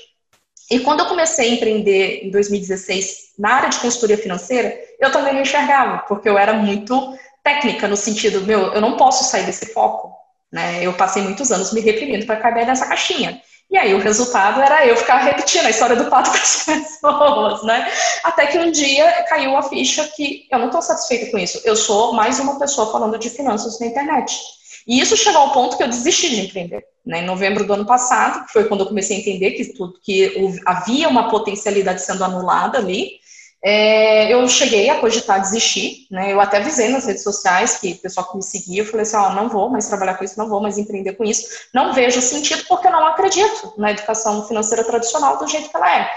[0.69, 5.33] E quando eu comecei a empreender em 2016 na área de consultoria financeira, eu também
[5.33, 9.67] não enxergava, porque eu era muito técnica no sentido, meu, eu não posso sair desse
[9.67, 10.13] foco.
[10.51, 10.85] Né?
[10.85, 13.41] Eu passei muitos anos me reprimindo para caber nessa caixinha.
[13.69, 17.63] E aí o resultado era eu ficar repetindo a história do pato com as pessoas,
[17.63, 17.88] né?
[18.23, 21.62] Até que um dia caiu a ficha que eu não estou satisfeita com isso.
[21.63, 24.39] Eu sou mais uma pessoa falando de finanças na internet.
[24.88, 26.84] E isso chegou ao ponto que eu desisti de empreender.
[27.05, 27.19] Né?
[27.19, 30.60] Em novembro do ano passado, que foi quando eu comecei a entender que, tudo, que
[30.65, 33.18] havia uma potencialidade sendo anulada ali,
[33.63, 36.31] é, eu cheguei a cogitar desistir, né?
[36.31, 39.17] Eu até avisei nas redes sociais que o pessoal que me seguia, eu falei assim,
[39.17, 41.93] ó, oh, não vou mais trabalhar com isso, não vou mais empreender com isso, não
[41.93, 46.09] vejo sentido porque eu não acredito na educação financeira tradicional do jeito que ela é.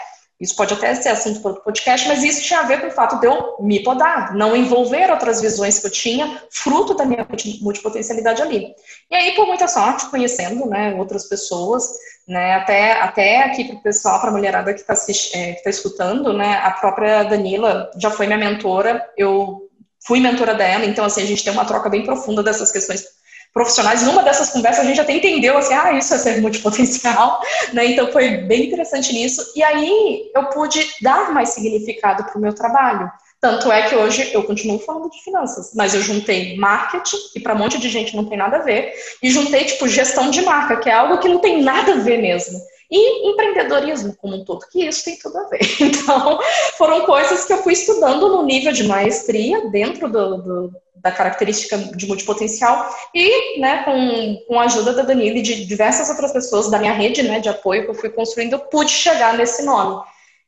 [0.43, 2.91] Isso pode até ser assunto para outro podcast, mas isso tinha a ver com o
[2.91, 7.25] fato de eu me podar, não envolver outras visões que eu tinha, fruto da minha
[7.61, 8.75] multipotencialidade ali.
[9.09, 11.89] E aí, por muita sorte, conhecendo né, outras pessoas,
[12.27, 14.95] né, até, até aqui para o pessoal, para a mulherada que está
[15.33, 19.71] é, tá escutando, né, a própria Danila já foi minha mentora, eu
[20.05, 23.05] fui mentora dela, então assim, a gente tem uma troca bem profunda dessas questões
[23.53, 24.03] profissionais.
[24.03, 27.41] Numa dessas conversas a gente até entendeu assim, ah, isso é ser multipotencial,
[27.73, 27.87] né?
[27.87, 29.53] Então foi bem interessante nisso.
[29.55, 33.11] E aí eu pude dar mais significado para o meu trabalho.
[33.41, 37.55] Tanto é que hoje eu continuo falando de finanças, mas eu juntei marketing, que para
[37.55, 40.77] um monte de gente não tem nada a ver, e juntei tipo gestão de marca,
[40.77, 42.61] que é algo que não tem nada a ver mesmo.
[42.95, 45.61] E empreendedorismo como um todo, que isso tem tudo a ver.
[45.81, 46.39] Então,
[46.77, 51.77] foram coisas que eu fui estudando no nível de maestria, dentro do, do da característica
[51.77, 56.71] de multipotencial e, né, com, com a ajuda da Danilo e de diversas outras pessoas
[56.71, 60.01] da minha rede, né, de apoio que eu fui construindo, eu pude chegar nesse nome.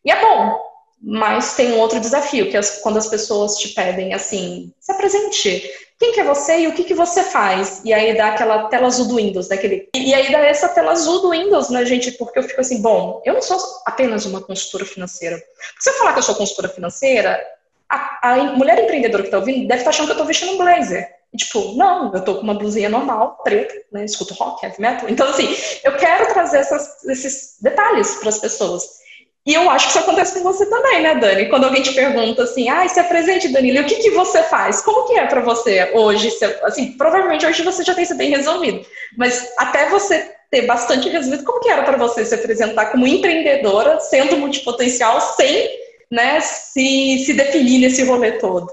[0.04, 0.57] E é bom,
[1.02, 5.70] mas tem um outro desafio, que é quando as pessoas te pedem assim, se apresente,
[5.98, 7.80] quem que é você e o que que você faz?
[7.85, 9.88] E aí dá aquela tela azul do Windows, daquele...
[9.94, 12.12] E aí dá essa tela azul do Windows, né, gente?
[12.12, 15.40] Porque eu fico assim, bom, eu não sou apenas uma consultora financeira.
[15.78, 17.40] Se eu falar que eu sou consultora financeira,
[17.88, 20.52] a, a mulher empreendedora que está ouvindo deve estar tá achando que eu estou vestindo
[20.52, 21.09] um blazer.
[21.33, 24.04] E, tipo, não, eu tô com uma blusinha normal, preta, né?
[24.04, 25.09] Escuto rock, heavy metal.
[25.09, 25.48] Então, assim,
[25.83, 29.04] eu quero trazer essas, esses detalhes para as pessoas.
[29.46, 31.50] E eu acho que isso acontece com você também, né, Dani?
[31.50, 34.42] Quando alguém te pergunta assim, ah, se é presente, Danilo, e o que, que você
[34.44, 34.80] faz?
[34.80, 36.30] Como que é para você hoje?
[36.62, 38.87] Assim, provavelmente hoje você já tem isso bem resolvido.
[39.18, 44.00] Mas até você ter bastante resolvido, como que era para você se apresentar como empreendedora,
[44.00, 45.68] sendo multipotencial, sem
[46.11, 48.66] né, se, se definir nesse rolê todo?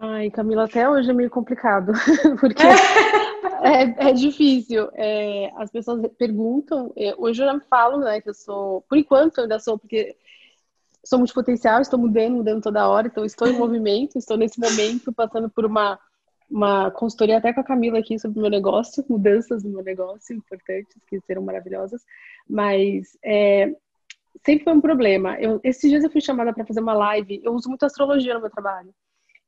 [0.00, 1.92] Ai, Camila, até hoje é meio complicado,
[2.40, 2.62] porque
[3.62, 4.88] é, é difícil.
[4.94, 9.38] É, as pessoas perguntam, é, hoje eu já falo, né, que eu sou, por enquanto
[9.38, 10.16] eu ainda sou, porque
[11.04, 15.50] sou multipotencial, estou mudando, mudando toda hora, então estou em movimento, estou nesse momento passando
[15.50, 15.98] por uma,
[16.50, 20.36] uma consultoria até com a Camila aqui sobre o meu negócio, mudanças no meu negócio
[20.36, 22.02] importantes, que serão maravilhosas,
[22.48, 23.74] mas é,
[24.44, 25.38] sempre foi um problema.
[25.40, 28.40] Eu, esses dias eu fui chamada para fazer uma live, eu uso muito astrologia no
[28.40, 28.94] meu trabalho.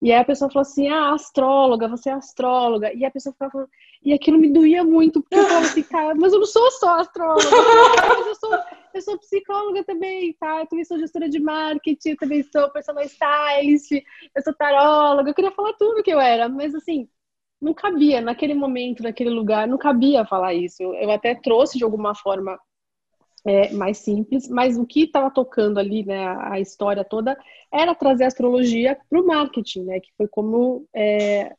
[0.02, 2.92] E aí a pessoa falou assim: ah, astróloga, você é astróloga.
[2.92, 3.70] E a pessoa ficava falando,
[4.04, 7.00] e aquilo me doía muito, porque eu falava assim, cara, mas eu não sou só
[7.00, 7.44] astróloga,
[8.16, 8.58] mas eu sou,
[8.92, 10.60] eu sou psicóloga também, tá?
[10.60, 15.34] Eu também sou gestora de marketing, eu também sou personal stylist, eu sou taróloga, eu
[15.34, 17.08] queria falar tudo que eu era, mas assim,
[17.60, 20.82] não cabia naquele momento, naquele lugar, não cabia falar isso.
[20.82, 22.58] Eu até trouxe de alguma forma
[23.44, 27.36] é, mais simples, mas o que estava tocando ali, né, a história toda,
[27.72, 31.54] era trazer a astrologia para o marketing, né, que foi como é,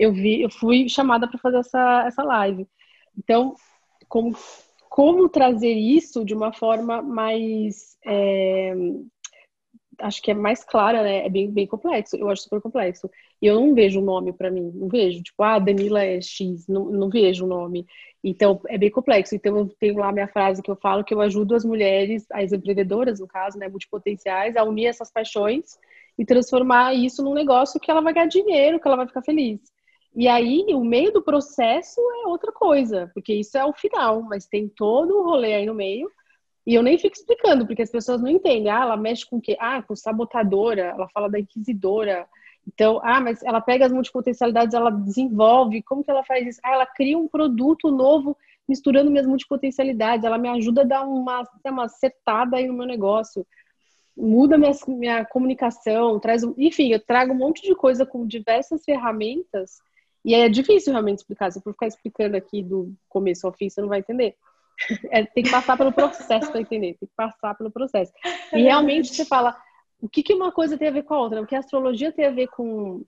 [0.00, 2.66] eu vi, eu fui chamada para fazer essa, essa live.
[3.18, 3.54] Então,
[4.08, 4.34] como,
[4.88, 8.74] como trazer isso de uma forma mais é,
[10.00, 11.26] acho que é mais clara, né?
[11.26, 12.16] É bem, bem complexo.
[12.16, 13.10] Eu acho super complexo.
[13.42, 14.72] E eu não vejo um nome para mim.
[14.74, 15.22] Não vejo.
[15.22, 16.66] Tipo, ah, Danila é X.
[16.66, 17.86] Não, não vejo um nome.
[18.24, 19.34] Então, é bem complexo.
[19.34, 22.52] Então, eu tenho lá minha frase que eu falo que eu ajudo as mulheres, as
[22.52, 23.68] empreendedoras, no caso, né?
[23.68, 25.78] Multipotenciais, a unir essas paixões
[26.18, 29.60] e transformar isso num negócio que ela vai ganhar dinheiro, que ela vai ficar feliz.
[30.14, 34.46] E aí, o meio do processo é outra coisa, porque isso é o final, mas
[34.46, 36.10] tem todo o rolê aí no meio
[36.66, 38.70] e eu nem fico explicando, porque as pessoas não entendem.
[38.70, 39.56] Ah, ela mexe com o quê?
[39.58, 42.28] Ah, com sabotadora, ela fala da inquisidora.
[42.66, 45.82] Então, ah, mas ela pega as multipotencialidades, ela desenvolve.
[45.82, 46.60] Como que ela faz isso?
[46.62, 48.36] Ah, ela cria um produto novo
[48.68, 50.24] misturando minhas multipotencialidades.
[50.24, 53.46] Ela me ajuda a dar uma, uma acertada aí no meu negócio.
[54.16, 59.80] Muda minha, minha comunicação, traz, enfim, eu trago um monte de coisa com diversas ferramentas.
[60.24, 61.50] E é difícil realmente explicar.
[61.50, 64.34] Se eu for ficar explicando aqui do começo ao fim, você não vai entender.
[65.10, 68.10] É, tem que passar pelo processo para entender, tem que passar pelo processo.
[68.50, 69.54] E realmente você fala,
[70.00, 71.42] o que, que uma coisa tem a ver com a outra?
[71.42, 73.04] O que a astrologia tem a ver com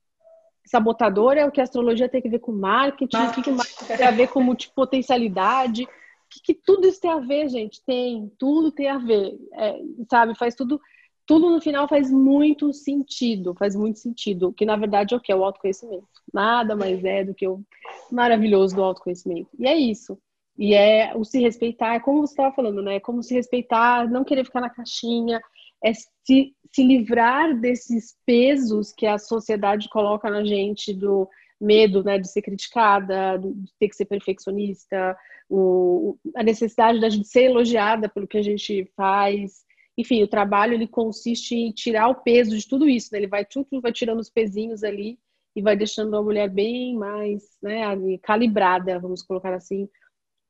[0.66, 3.40] sabotadora, o que a astrologia tem a ver com marketing, marketing.
[3.40, 5.88] o que, que marketing tem a ver com multipotencialidade, o
[6.28, 7.82] que, que tudo isso tem a ver, gente?
[7.84, 10.34] Tem, tudo tem a ver, é, sabe?
[10.36, 10.80] Faz tudo,
[11.26, 15.32] tudo no final faz muito sentido, faz muito sentido, que na verdade é o que?
[15.32, 16.06] É o autoconhecimento.
[16.32, 17.62] Nada mais é do que o
[18.10, 19.50] maravilhoso do autoconhecimento.
[19.58, 20.18] E é isso.
[20.58, 22.96] E é o se respeitar, é como você estava falando, né?
[22.96, 25.40] É como se respeitar, não querer ficar na caixinha,
[25.82, 31.28] é se, se livrar desses pesos que a sociedade coloca na gente do
[31.60, 35.16] medo, né, de ser criticada, de ter que ser perfeccionista,
[35.48, 39.64] o, a necessidade da gente ser elogiada pelo que a gente faz.
[39.96, 43.18] Enfim, o trabalho ele consiste em tirar o peso de tudo isso, né?
[43.18, 45.18] Ele vai tudo vai tirando os pezinhos ali
[45.54, 47.82] e vai deixando a mulher bem mais, né,
[48.22, 49.88] calibrada, vamos colocar assim,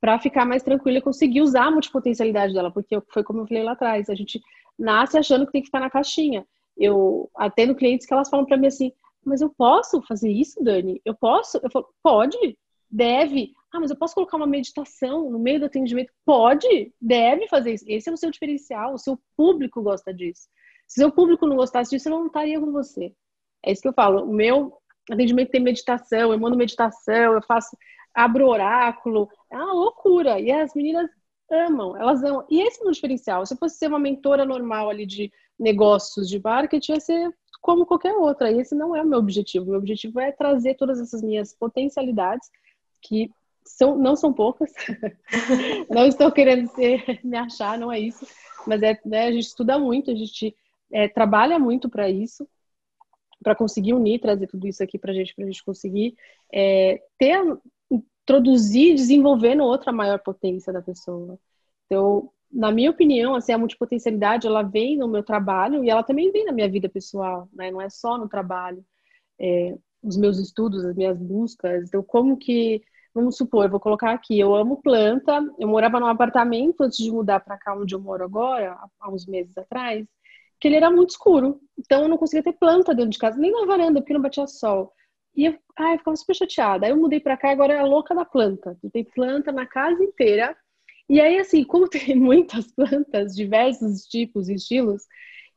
[0.01, 3.63] para ficar mais tranquila e conseguir usar a multipotencialidade dela, porque foi como eu falei
[3.63, 4.41] lá atrás, a gente
[4.79, 6.47] nasce achando que tem que ficar na caixinha.
[6.77, 8.93] Eu atendo clientes que elas falam para mim assim,
[9.25, 11.01] mas eu posso fazer isso, Dani?
[11.05, 11.59] Eu posso?
[11.63, 12.37] Eu falo, pode,
[12.91, 13.53] deve.
[13.73, 16.13] Ah, mas eu posso colocar uma meditação no meio do atendimento?
[16.27, 17.85] Pode, deve fazer isso.
[17.89, 20.49] Esse é o seu diferencial, o seu público gosta disso.
[20.87, 23.15] Se seu público não gostasse disso, eu não estaria com você.
[23.65, 24.25] É isso que eu falo.
[24.25, 24.77] O meu
[25.11, 27.75] atendimento tem meditação, eu mando meditação, eu faço
[28.15, 30.39] abro oráculo, é uma loucura.
[30.39, 31.09] E as meninas
[31.51, 32.45] amam, elas amam.
[32.51, 33.47] E esse é o diferencial.
[33.47, 38.15] Se fosse ser uma mentora normal ali de negócios, de marketing, ia ser como qualquer
[38.15, 38.51] outra.
[38.51, 39.67] E esse não é o meu objetivo.
[39.67, 42.51] O meu objetivo é trazer todas essas minhas potencialidades,
[43.01, 43.31] que
[43.65, 44.73] são, não são poucas.
[45.91, 48.27] não estou querendo ser, me achar, não é isso.
[48.67, 50.55] Mas é, né, a gente estuda muito, a gente
[50.93, 52.49] é, trabalha muito para isso
[53.43, 56.15] para conseguir unir, trazer tudo isso aqui para a gente, para a gente conseguir
[56.53, 57.43] é, ter
[58.23, 61.39] introduzir, desenvolver no outra maior potência da pessoa.
[61.87, 66.31] Então, na minha opinião, assim, a multipotencialidade, ela vem no meu trabalho e ela também
[66.31, 67.71] vem na minha vida pessoal, né?
[67.71, 68.85] Não é só no trabalho.
[69.39, 71.89] É, os meus estudos, as minhas buscas.
[71.89, 72.83] Então, como que,
[73.15, 77.11] vamos supor, eu vou colocar aqui, eu amo planta, eu morava num apartamento antes de
[77.11, 80.07] mudar para cá onde eu moro agora, há uns meses atrás,
[80.61, 81.61] que ele era muito escuro.
[81.79, 84.47] Então, eu não conseguia ter planta dentro de casa, nem na varanda, porque não batia
[84.47, 84.93] sol.
[85.35, 86.87] E eu, ai, eu ficava super chateada.
[86.87, 88.77] Aí eu mudei para cá, agora é a louca da planta.
[88.93, 90.57] Tem planta na casa inteira.
[91.09, 95.03] E aí, assim, como tem muitas plantas, diversos tipos e estilos,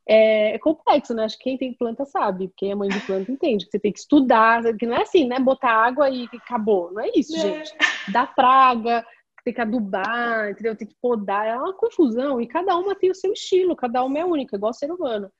[0.08, 1.24] é, complexo, né?
[1.24, 3.92] Acho que quem tem planta sabe, quem é mãe de planta entende que você tem
[3.92, 5.38] que estudar, que não é assim, né?
[5.40, 6.92] Botar água e acabou.
[6.92, 7.40] Não é isso, é.
[7.40, 7.74] gente.
[8.12, 9.04] Dá praga,
[9.44, 10.76] tem que adubar, entendeu?
[10.76, 12.40] Tem que podar, é uma confusão.
[12.40, 15.30] E cada uma tem o seu estilo, cada uma é única, igual ser humano.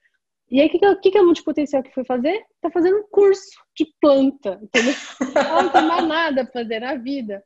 [0.49, 2.41] E aí, o que, que, que a multipotencial que foi fazer?
[2.61, 4.95] Tá fazendo um curso de planta, entendeu?
[5.35, 7.43] Ela não tem mais nada a fazer na vida.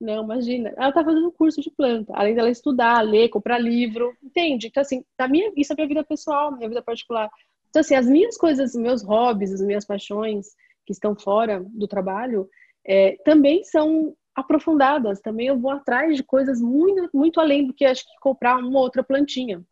[0.00, 0.72] Não, imagina.
[0.76, 4.68] Ela tá fazendo um curso de planta, além dela estudar, ler, comprar livro, entende?
[4.68, 7.28] Então, assim, na minha, isso é minha vida pessoal, minha vida particular.
[7.68, 10.48] Então, assim, as minhas coisas, meus hobbies, as minhas paixões
[10.86, 12.48] que estão fora do trabalho,
[12.86, 15.20] é, também são aprofundadas.
[15.20, 18.80] Também eu vou atrás de coisas muito, muito além do que acho que comprar uma
[18.80, 19.62] outra plantinha.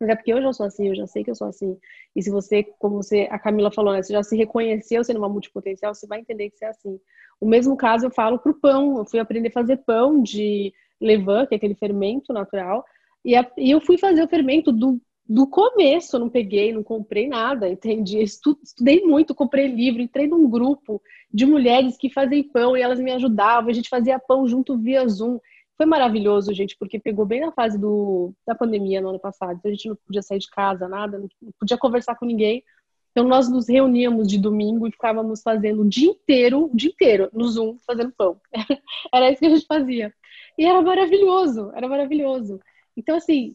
[0.00, 1.76] Mas é porque eu já sou assim, eu já sei que eu sou assim.
[2.14, 5.28] E se você, como você, a Camila falou, né, você já se reconheceu sendo uma
[5.28, 6.98] multipotencial, você vai entender que você é assim.
[7.40, 8.98] O mesmo caso eu falo para o pão.
[8.98, 12.84] Eu fui aprender a fazer pão de levain, que é aquele fermento natural,
[13.24, 16.16] e, e eu fui fazer o fermento do, do começo.
[16.16, 18.20] Eu não peguei, não comprei nada, entendi.
[18.20, 21.00] Estudei muito, comprei livro, entrei num grupo
[21.32, 23.70] de mulheres que fazem pão e elas me ajudavam.
[23.70, 25.38] A gente fazia pão junto via Zoom.
[25.76, 29.56] Foi maravilhoso, gente, porque pegou bem na fase do, da pandemia no ano passado.
[29.58, 32.62] Então a gente não podia sair de casa, nada, não podia conversar com ninguém.
[33.10, 37.28] Então nós nos reuníamos de domingo e ficávamos fazendo o dia inteiro, o dia inteiro,
[37.32, 38.40] no Zoom, fazendo pão.
[39.12, 40.12] era isso que a gente fazia.
[40.58, 42.60] E era maravilhoso, era maravilhoso.
[42.96, 43.54] Então, assim,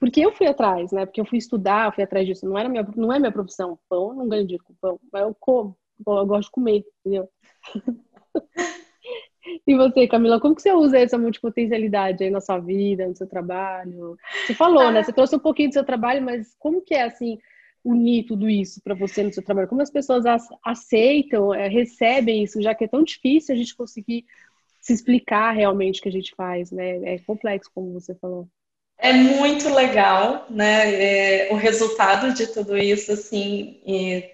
[0.00, 1.06] porque eu fui atrás, né?
[1.06, 2.46] Porque eu fui estudar, fui atrás disso.
[2.46, 3.78] Não, era minha, não é minha profissão.
[3.88, 5.76] Pão, eu não ganho dinheiro com pão, mas eu como.
[6.04, 7.28] Eu gosto de comer, entendeu?
[9.66, 13.26] E você, Camila, como que você usa essa multipotencialidade aí na sua vida, no seu
[13.26, 14.16] trabalho?
[14.46, 15.02] Você falou, né?
[15.02, 17.38] Você trouxe um pouquinho do seu trabalho, mas como que é, assim,
[17.84, 19.68] unir tudo isso para você no seu trabalho?
[19.68, 20.24] Como as pessoas
[20.64, 24.24] aceitam, é, recebem isso, já que é tão difícil a gente conseguir
[24.80, 27.14] se explicar realmente o que a gente faz, né?
[27.14, 28.48] É complexo, como você falou.
[28.98, 31.46] É muito legal, né?
[31.46, 33.80] É, o resultado de tudo isso, assim,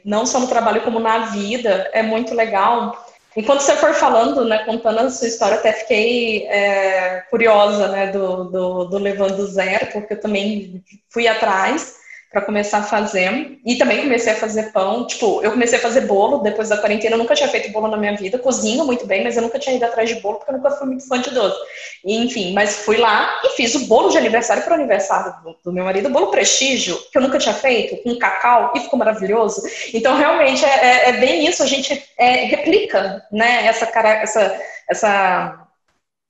[0.04, 2.92] não só no trabalho como na vida, é muito legal.
[3.36, 8.44] Enquanto você for falando, né, contando a sua história, até fiquei é, curiosa, né, do,
[8.44, 11.98] do, do Levando Zero, porque eu também fui atrás
[12.30, 13.58] para começar a fazer.
[13.64, 15.06] E também comecei a fazer pão.
[15.06, 17.14] Tipo, eu comecei a fazer bolo depois da quarentena.
[17.14, 18.38] Eu nunca tinha feito bolo na minha vida.
[18.38, 20.86] Cozinho muito bem, mas eu nunca tinha ido atrás de bolo porque eu nunca fui
[20.86, 21.58] muito fã de doce.
[22.04, 25.56] E, enfim, mas fui lá e fiz o bolo de aniversário para o aniversário do,
[25.64, 26.10] do, meu marido.
[26.10, 29.62] Bolo prestígio, que eu nunca tinha feito, com cacau, e ficou maravilhoso.
[29.94, 31.62] Então, realmente, é, é, é bem isso.
[31.62, 35.66] A gente é, replica né, essa, essa, essa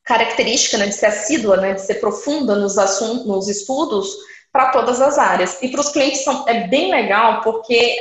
[0.04, 5.00] característica né, de ser assídua, né, de ser profunda nos assuntos, nos estudos para todas
[5.00, 5.58] as áreas.
[5.62, 7.96] E para os clientes são, é bem legal, porque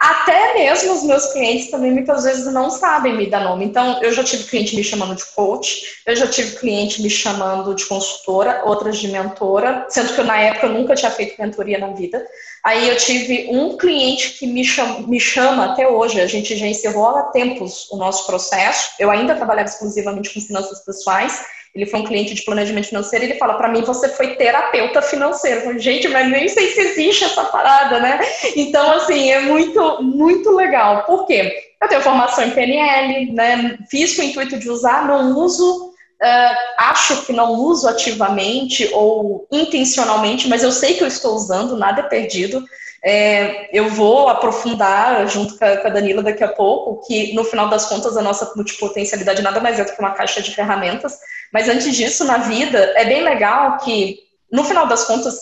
[0.00, 3.66] até mesmo os meus clientes também muitas vezes não sabem me dar nome.
[3.66, 7.74] Então, eu já tive cliente me chamando de coach, eu já tive cliente me chamando
[7.74, 11.78] de consultora, outras de mentora, sendo que eu, na época eu nunca tinha feito mentoria
[11.78, 12.26] na vida.
[12.64, 16.66] Aí eu tive um cliente que me chama, me chama até hoje, a gente já
[16.66, 21.42] encerrou há tempos o nosso processo, eu ainda trabalhava exclusivamente com finanças pessoais,
[21.74, 25.00] ele foi um cliente de planejamento financeiro e ele fala: para mim, você foi terapeuta
[25.00, 25.62] financeiro.
[25.62, 28.18] Falei, Gente, mas nem sei se existe essa parada, né?
[28.56, 31.04] Então, assim, é muito, muito legal.
[31.04, 31.70] Por quê?
[31.80, 33.78] Eu tenho formação em PNL, né?
[33.88, 35.89] Fiz com o intuito de usar, não uso.
[36.22, 41.76] Uh, acho que não uso ativamente ou intencionalmente, mas eu sei que eu estou usando,
[41.76, 42.62] nada é perdido.
[43.02, 47.42] É, eu vou aprofundar junto com a, com a Danila daqui a pouco, que no
[47.44, 51.18] final das contas a nossa multipotencialidade nada mais é do que uma caixa de ferramentas.
[51.52, 54.18] Mas antes disso, na vida, é bem legal que,
[54.52, 55.38] no final das contas,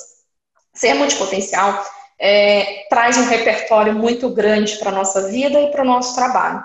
[0.72, 1.84] ser multipotencial
[2.20, 6.62] é, traz um repertório muito grande para a nossa vida e para o nosso trabalho.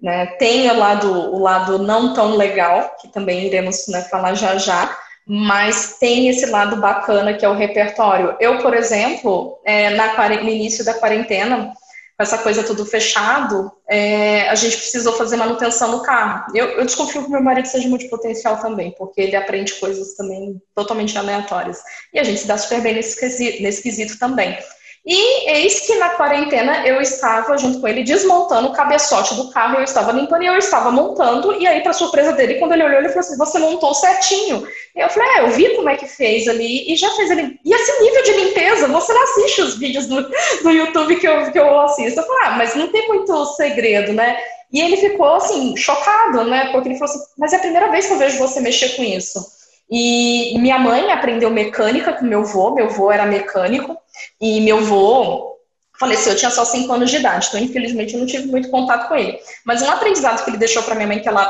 [0.00, 0.26] Né?
[0.38, 4.96] Tem o lado, o lado não tão legal, que também iremos né, falar já já,
[5.26, 8.36] mas tem esse lado bacana que é o repertório.
[8.40, 11.72] Eu, por exemplo, é, na, no início da quarentena,
[12.18, 16.46] com essa coisa tudo fechado, é, a gente precisou fazer manutenção no carro.
[16.52, 21.16] Eu, eu, desconfio que meu marido seja multipotencial também, porque ele aprende coisas também totalmente
[21.16, 21.78] aleatórias.
[22.12, 24.58] E a gente se dá super bem nesse quesito, nesse quesito também.
[25.10, 29.78] E eis que na quarentena eu estava junto com ele desmontando o cabeçote do carro,
[29.78, 31.54] eu estava limpando e eu estava montando.
[31.54, 34.68] E aí, para surpresa dele, quando ele olhou, ele falou assim: Você montou certinho.
[34.94, 37.58] E eu falei: É, eu vi como é que fez ali e já fez ali.
[37.64, 40.28] E esse nível de limpeza, você não assiste os vídeos do,
[40.62, 42.20] do YouTube que eu, que eu assisto.
[42.20, 44.36] Eu falei: Ah, mas não tem muito segredo, né?
[44.70, 46.70] E ele ficou assim, chocado, né?
[46.70, 49.02] Porque ele falou assim: Mas é a primeira vez que eu vejo você mexer com
[49.02, 49.57] isso.
[49.90, 53.96] E minha mãe aprendeu mecânica com meu avô, meu avô era mecânico,
[54.40, 55.56] e meu avô
[55.98, 59.08] faleceu, eu tinha só 5 anos de idade, então infelizmente eu não tive muito contato
[59.08, 59.36] com ele.
[59.64, 61.44] Mas um aprendizado que ele deixou para minha mãe, que ela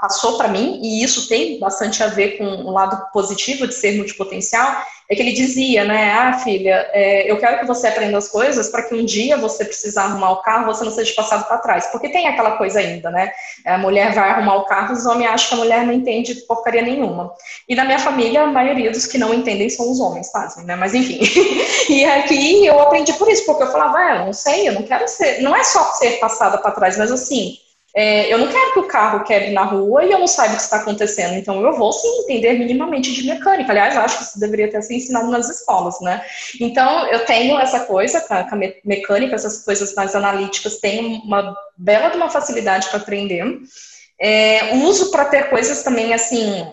[0.00, 3.96] passou para mim, e isso tem bastante a ver com o lado positivo de ser
[3.96, 8.28] multipotencial, é que ele dizia, né, ah, filha, é, eu quero que você aprenda as
[8.28, 11.56] coisas para que um dia você precisar arrumar o carro, você não seja passado para
[11.58, 11.86] trás.
[11.86, 13.32] Porque tem aquela coisa ainda, né?
[13.64, 16.82] A mulher vai arrumar o carro, os homens acham que a mulher não entende porcaria
[16.82, 17.32] nenhuma.
[17.66, 20.76] E na minha família, a maioria dos que não entendem são os homens, fazem, né?
[20.76, 21.20] Mas enfim.
[21.88, 24.82] e aqui eu aprendi por isso, porque eu falava, ah, eu não sei, eu não
[24.82, 25.40] quero ser.
[25.40, 27.56] Não é só ser passada para trás, mas assim
[27.96, 30.56] é, eu não quero que o carro quebre na rua e eu não saiba o
[30.56, 31.34] que está acontecendo.
[31.34, 33.72] Então, eu vou sim entender minimamente de mecânica.
[33.72, 36.24] Aliás, acho que isso deveria ter sido ensinado nas escolas, né?
[36.60, 41.22] Então, eu tenho essa coisa com a, com a mecânica, essas coisas mais analíticas, tenho
[41.22, 43.44] uma bela de uma facilidade para aprender.
[44.20, 46.66] É, uso para ter coisas também, assim,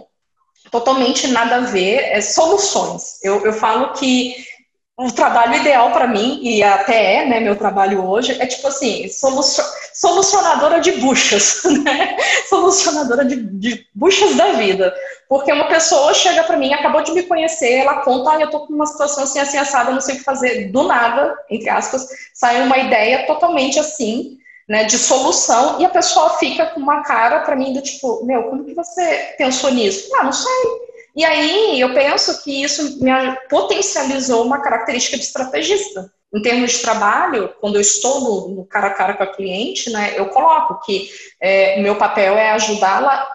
[0.69, 3.23] totalmente nada a ver, é, soluções.
[3.23, 4.35] Eu, eu falo que
[4.97, 9.05] o trabalho ideal para mim, e até é, né, meu trabalho hoje, é tipo assim,
[9.93, 12.15] solucionadora de buchas, né?
[12.47, 14.95] Solucionadora de, de buchas da vida.
[15.27, 18.61] Porque uma pessoa chega para mim, acabou de me conhecer, ela conta, ah, eu tô
[18.61, 20.71] com uma situação assim, assim, assada, não sei o que fazer.
[20.71, 24.37] Do nada, entre aspas, sai uma ideia totalmente assim,
[24.67, 28.43] né, de solução, e a pessoa fica com uma cara para mim do tipo, meu,
[28.43, 30.09] como que você pensou nisso?
[30.15, 30.84] Ah, não sei.
[31.15, 33.11] E aí eu penso que isso me
[33.49, 36.11] potencializou uma característica de estrategista.
[36.33, 39.89] Em termos de trabalho, quando eu estou no, no cara a cara com a cliente,
[39.89, 41.09] né, eu coloco que
[41.41, 43.25] é, o meu papel é ajudá-la,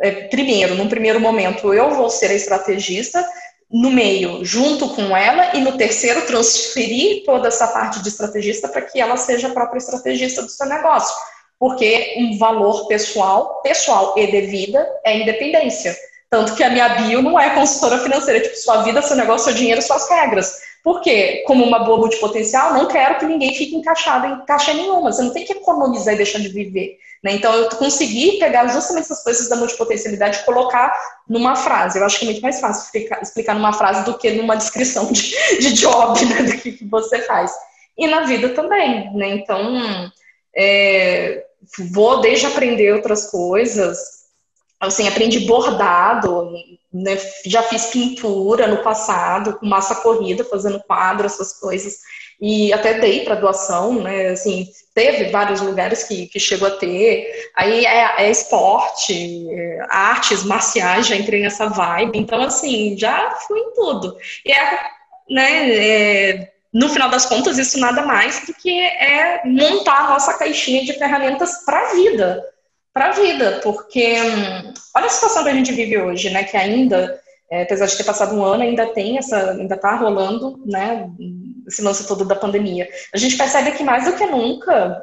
[0.00, 3.24] é, primeiro, num primeiro momento, eu vou ser a estrategista,
[3.70, 8.82] no meio, junto com ela, e no terceiro, transferir toda essa parte de estrategista para
[8.82, 11.14] que ela seja a própria estrategista do seu negócio.
[11.58, 15.96] Porque um valor pessoal, pessoal e de vida, é independência.
[16.34, 19.54] Tanto que a minha bio não é consultora financeira, tipo, sua vida, seu negócio, seu
[19.54, 20.58] dinheiro, suas regras.
[20.82, 25.12] Porque, como uma boa multipotencial, não quero que ninguém fique encaixado em caixa nenhuma.
[25.12, 26.98] Você não tem que economizar e deixar de viver.
[27.22, 27.34] Né?
[27.34, 30.92] Então, eu consegui pegar justamente essas coisas da multipotencialidade e colocar
[31.28, 32.00] numa frase.
[32.00, 35.12] Eu acho que é muito mais fácil explicar, explicar numa frase do que numa descrição
[35.12, 35.30] de,
[35.60, 36.42] de job, né?
[36.42, 37.52] do que, que você faz.
[37.96, 39.28] E na vida também, né?
[39.28, 40.10] Então,
[40.56, 41.44] é,
[41.92, 44.23] vou desde aprender outras coisas,
[44.80, 46.50] assim, aprendi bordado,
[46.92, 47.18] né?
[47.46, 51.98] já fiz pintura no passado, com massa corrida, fazendo quadro, essas coisas,
[52.40, 57.50] e até dei para doação, né, assim, teve vários lugares que, que chegou a ter,
[57.56, 63.58] aí é, é esporte, é, artes marciais, já entrei nessa vibe, então, assim, já fui
[63.58, 64.80] em tudo, e é,
[65.30, 70.34] né, é, no final das contas, isso nada mais do que é montar a nossa
[70.34, 72.44] caixinha de ferramentas para a vida,
[72.94, 76.44] para a vida, porque hum, olha a situação que a gente vive hoje, né?
[76.44, 77.20] Que ainda,
[77.50, 81.10] é, apesar de ter passado um ano, ainda tem essa, ainda está rolando, né?
[81.66, 82.88] Esse lance todo da pandemia.
[83.12, 85.02] A gente percebe que mais do que nunca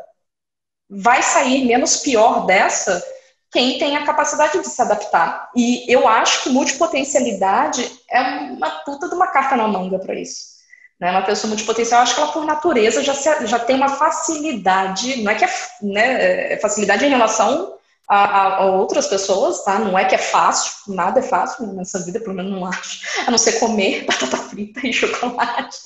[0.89, 3.03] vai sair menos pior dessa
[3.51, 5.49] quem tem a capacidade de se adaptar.
[5.53, 10.51] E eu acho que multipotencialidade é uma puta de uma carta na manga para isso.
[10.97, 11.11] Né?
[11.11, 15.31] Uma pessoa multipotencial, acho que ela por natureza já, se, já tem uma facilidade, não
[15.31, 15.49] é que é,
[15.81, 19.79] né, é facilidade em relação a, a, outras pessoas, tá?
[19.79, 23.31] Não é que é fácil, nada é fácil nessa vida, pelo menos não acho, a
[23.31, 25.77] não ser comer batata frita e chocolate.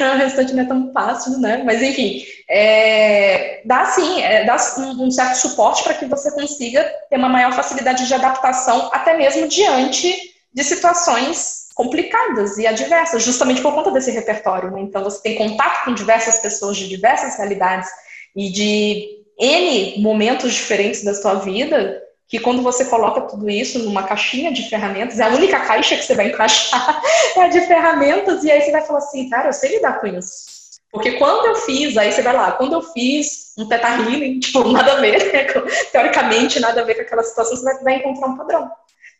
[0.00, 1.62] o restante não é tão fácil, né?
[1.64, 6.84] Mas enfim, é, dá sim, é, dá um, um certo suporte para que você consiga
[7.10, 10.14] ter uma maior facilidade de adaptação, até mesmo diante
[10.52, 14.70] de situações complicadas e adversas, justamente por conta desse repertório.
[14.70, 14.80] Né?
[14.80, 17.90] Então, você tem contato com diversas pessoas de diversas realidades
[18.34, 24.02] e de N momentos diferentes da sua vida, que quando você coloca tudo isso numa
[24.02, 27.02] caixinha de ferramentas, é a única caixa que você vai encaixar
[27.36, 30.06] é a de ferramentas, e aí você vai falar assim, cara, eu sei lidar com
[30.06, 30.54] isso.
[30.90, 34.62] Porque quando eu fiz, aí você vai lá, quando eu fiz um teta healing, tipo,
[34.68, 35.44] nada a ver, né,
[35.90, 38.70] teoricamente nada a ver com aquela situação, você vai encontrar um padrão.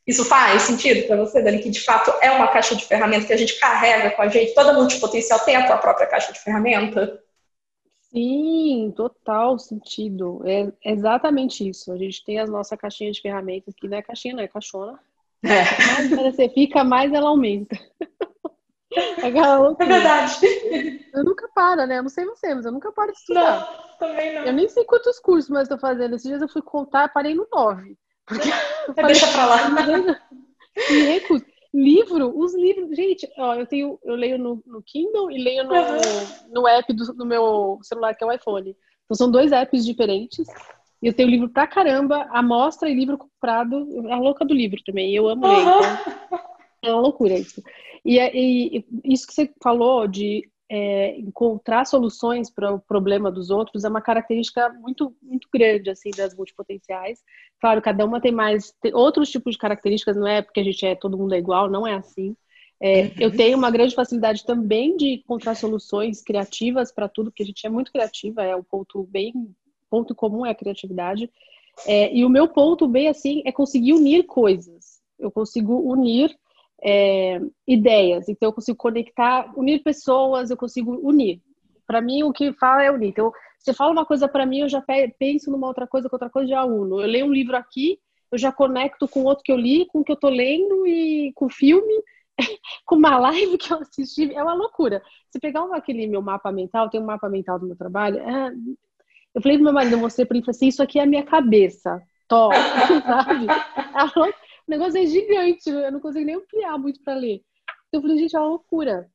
[0.06, 3.32] Isso faz sentido para você, Dani, que de fato é uma caixa de ferramentas que
[3.32, 7.18] a gente carrega com a gente, toda multipotencial tem a tua própria caixa de ferramenta?
[8.14, 10.40] Sim, total sentido.
[10.44, 11.90] É exatamente isso.
[11.92, 15.00] A gente tem as nossas caixinhas de ferramentas, que não é caixinha, não é caixona.
[15.42, 15.64] É.
[15.86, 17.76] Mais você fica, mais ela aumenta.
[18.96, 21.04] É, é verdade.
[21.12, 21.98] Eu nunca paro, né?
[21.98, 23.60] Eu não sei você, mas eu nunca paro de estudar.
[23.60, 24.44] Não, também não.
[24.44, 26.14] Eu nem sei quantos cursos mais estou fazendo.
[26.14, 27.98] Esses dias eu fui contar, parei no nove.
[28.24, 28.48] Porque
[29.02, 29.68] Deixa pra lá.
[30.90, 31.44] Me recuso.
[31.74, 35.74] Livro, os livros, gente, ó, eu tenho, eu leio no, no Kindle e leio no,
[36.52, 38.76] no app do, do, meu celular, que é o iPhone.
[39.04, 40.46] Então são dois apps diferentes.
[41.02, 43.88] E eu tenho livro pra caramba, amostra e livro comprado.
[44.08, 45.12] A louca do livro também.
[45.16, 45.62] Eu amo ler.
[45.62, 46.40] Então,
[46.84, 47.60] é uma loucura isso.
[48.04, 53.84] E, e, isso que você falou de é, encontrar soluções para o problema dos outros
[53.84, 57.22] é uma característica muito, muito grande assim das multipotenciais.
[57.60, 60.84] Claro, cada uma tem mais tem outros tipos de características, não é porque a gente
[60.84, 62.34] é todo mundo é igual, não é assim.
[62.82, 63.10] É, uhum.
[63.20, 67.64] Eu tenho uma grande facilidade também de encontrar soluções criativas para tudo, porque a gente
[67.64, 69.32] é muito criativa, é o ponto bem
[69.88, 71.30] ponto comum é a criatividade.
[71.86, 75.00] É, e o meu ponto bem assim é conseguir unir coisas.
[75.16, 76.36] Eu consigo unir
[76.82, 78.28] é, ideias.
[78.28, 81.40] Então, eu consigo conectar, unir pessoas, eu consigo unir.
[81.86, 83.08] Para mim, o que fala é unir.
[83.08, 84.82] Então, você fala uma coisa para mim, eu já
[85.18, 87.00] penso numa outra coisa, com outra coisa já uno.
[87.00, 87.98] Eu leio um livro aqui,
[88.30, 91.32] eu já conecto com outro que eu li, com o que eu tô lendo e
[91.34, 91.94] com o filme,
[92.84, 94.34] com uma live que eu assisti.
[94.34, 95.02] É uma loucura.
[95.30, 98.18] Se pegar aquele meu mapa mental, tem um mapa mental do meu trabalho.
[98.18, 98.52] É...
[99.34, 101.24] Eu falei pro meu marido, eu mostrei para ele, assim, isso aqui é a minha
[101.24, 102.02] cabeça.
[102.28, 102.54] Top,
[103.06, 103.46] sabe?
[104.66, 107.42] O negócio é gigante, eu não consigo nem ampliar muito para ler.
[107.88, 109.08] Então eu falei, gente, é uma loucura.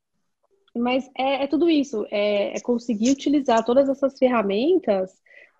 [0.76, 5.12] Mas é, é tudo isso, é, é, conseguir utilizar todas essas ferramentas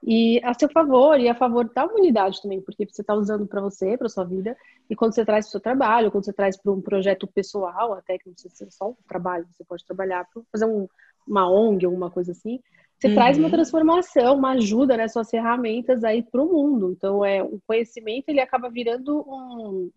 [0.04, 3.60] e a seu favor e a favor da humanidade também, porque você está usando para
[3.60, 4.56] você, para sua vida,
[4.90, 7.94] e quando você traz para o seu trabalho, quando você traz para um projeto pessoal,
[7.94, 10.88] até que não precisa ser só um trabalho, você pode trabalhar para fazer um,
[11.28, 12.62] uma ONG, alguma coisa assim,
[13.00, 13.16] você uhum.
[13.16, 16.92] traz uma transformação, uma ajuda, né, suas ferramentas aí para o mundo.
[16.92, 19.90] Então, é o conhecimento ele acaba virando um,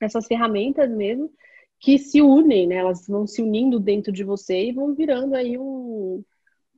[0.00, 1.30] essas ferramentas mesmo
[1.80, 2.76] que se unem, né?
[2.76, 6.22] Elas vão se unindo dentro de você e vão virando aí um,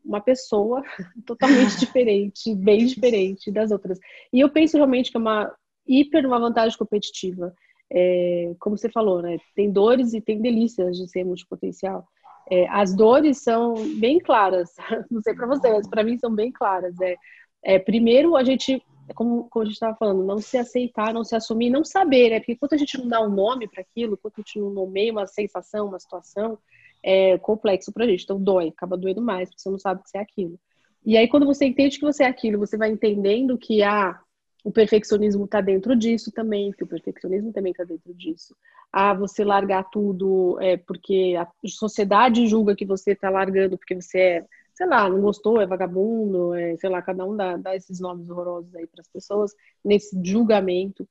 [0.05, 0.83] uma pessoa
[1.27, 3.99] totalmente diferente, bem diferente das outras.
[4.33, 5.53] E eu penso realmente que é uma
[5.87, 7.53] hiper uma vantagem competitiva.
[7.93, 9.37] É, como você falou, né?
[9.55, 12.07] Tem dores e tem delícias de ser multipotencial.
[12.53, 14.75] É, as dores são bem claras,
[15.11, 16.95] não sei para você, mas para mim são bem claras.
[17.01, 17.17] É,
[17.63, 18.85] é, primeiro, a gente,
[19.15, 22.41] como, como a gente estava falando, não se aceitar, não se assumir, não saber, né?
[22.41, 25.11] Porque quando a gente não dá um nome para aquilo, quando a gente não nomeia
[25.13, 26.59] uma sensação, uma situação,
[27.03, 28.25] é complexo para a gente.
[28.25, 30.61] Então, dói, acaba doendo mais, porque você não sabe que você é aquilo.
[31.07, 34.21] E aí, quando você entende que você é aquilo, você vai entendendo que, ah,
[34.65, 38.55] o perfeccionismo está dentro disso também, que o perfeccionismo também está dentro disso.
[38.93, 44.19] Ah, você largar tudo é porque a sociedade julga que você está largando porque você
[44.19, 47.99] é, sei lá, não gostou, é vagabundo, é, sei lá, cada um dá, dá esses
[47.99, 49.53] nomes horrorosos aí para as pessoas,
[49.85, 51.09] nesse julgamento.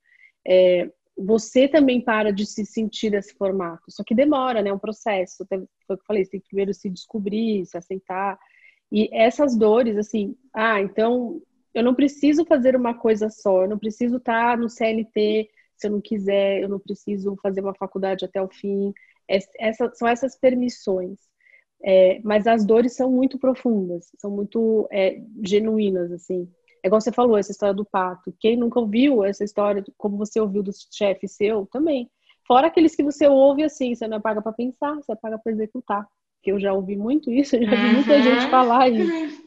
[0.48, 3.84] É, você também para de se sentir desse formato.
[3.90, 4.70] Só que demora, né?
[4.70, 5.46] É um processo.
[5.48, 8.40] Foi o que eu falei, você tem que primeiro se descobrir, se aceitar.
[8.92, 11.42] E essas dores, assim, ah, então
[11.74, 15.50] eu não preciso fazer uma coisa só, eu não preciso estar no CLT
[15.82, 18.94] se eu não quiser, eu não preciso fazer uma faculdade até o fim.
[19.28, 21.18] Essa, são essas permissões.
[21.84, 26.48] É, mas as dores são muito profundas, são muito é, genuínas, assim.
[26.84, 28.34] É igual você falou, essa história do pato.
[28.40, 32.08] Quem nunca ouviu essa história, como você ouviu do chefe seu, também.
[32.48, 35.40] Fora aqueles que você ouve assim, você não é paga para pensar, você é paga
[35.40, 36.08] para executar
[36.42, 38.24] que eu já ouvi muito isso, já vi muita uhum.
[38.24, 39.44] gente falar isso.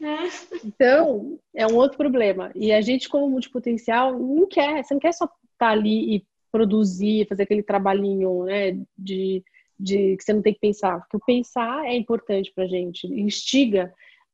[0.64, 2.50] Então, é um outro problema.
[2.54, 6.26] E a gente, como multipotencial, não quer, você não quer só estar tá ali e
[6.52, 9.42] produzir, fazer aquele trabalhinho, né, de,
[9.78, 11.00] de que você não tem que pensar.
[11.00, 13.92] Porque o pensar é importante pra gente, instiga.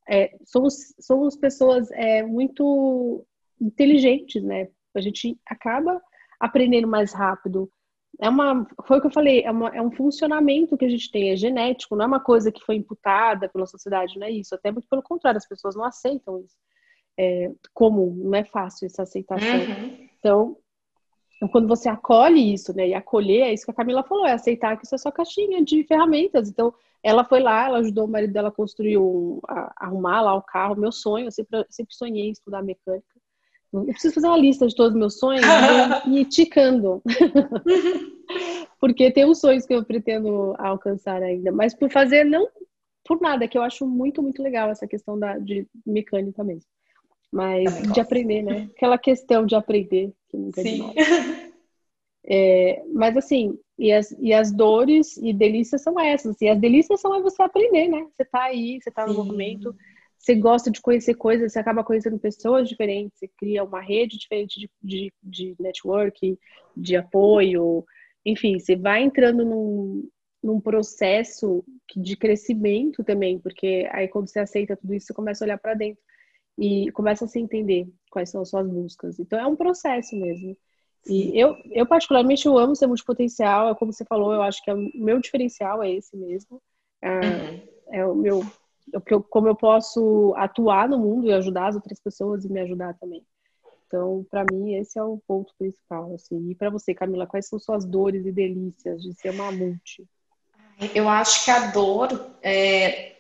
[0.09, 3.25] É, somos, somos pessoas é, muito
[3.61, 4.69] inteligentes, né?
[4.95, 6.01] A gente acaba
[6.39, 7.71] aprendendo mais rápido,
[8.21, 11.11] é uma, foi o que eu falei, é, uma, é, um funcionamento que a gente
[11.11, 14.55] tem, é genético, não é uma coisa que foi imputada pela sociedade, não é isso.
[14.55, 16.55] Até muito pelo contrário, as pessoas não aceitam isso.
[17.19, 19.49] É comum, não é fácil essa aceitação.
[19.49, 20.09] Uhum.
[20.19, 20.57] Então,
[21.51, 24.77] quando você acolhe isso, né, e acolher, é isso que a Camila falou, é aceitar
[24.77, 26.51] que isso é só caixinha de ferramentas.
[26.51, 30.35] Então, ela foi lá, ela ajudou o marido dela a construir, um, a arrumar lá
[30.35, 33.20] o carro, meu sonho, eu sempre, sempre sonhei em estudar mecânica.
[33.73, 35.45] Eu preciso fazer uma lista de todos os meus sonhos
[36.07, 37.03] e ir ticando.
[38.81, 41.53] Porque tem uns sonhos que eu pretendo alcançar ainda.
[41.53, 42.49] Mas por fazer, não
[43.05, 46.69] por nada, que eu acho muito, muito legal essa questão da, de mecânica mesmo.
[47.33, 48.69] Mas de aprender, né?
[48.77, 50.81] Aquela questão de aprender, que nunca é Sim.
[52.25, 56.41] É, mas assim, e as, e as dores e delícias são essas.
[56.41, 58.07] E as delícias são é você aprender, né?
[58.15, 59.19] Você tá aí, você tá no Sim.
[59.19, 59.75] movimento
[60.21, 64.61] você gosta de conhecer coisas, você acaba conhecendo pessoas diferentes, você cria uma rede diferente
[64.61, 66.39] de, de, de network,
[66.77, 67.83] de apoio,
[68.25, 70.07] enfim, você vai entrando num,
[70.43, 71.65] num processo
[71.97, 75.73] de crescimento também, porque aí quando você aceita tudo isso, você começa a olhar para
[75.73, 76.03] dentro
[76.59, 79.19] e começa a se entender quais são as suas buscas.
[79.19, 80.55] Então é um processo mesmo.
[81.07, 84.71] E eu, eu particularmente, eu amo ser multipotencial, é como você falou, eu acho que
[84.71, 86.61] é o meu diferencial é esse mesmo.
[87.03, 88.43] É, é o meu
[88.93, 92.95] eu, como eu posso atuar no mundo e ajudar as outras pessoas e me ajudar
[92.95, 93.25] também.
[93.87, 96.15] Então, para mim, esse é o ponto principal.
[96.15, 96.51] Assim.
[96.51, 100.07] E para você, Camila, quais são suas dores e delícias de ser uma multi?
[100.95, 103.11] Eu acho que a dor é,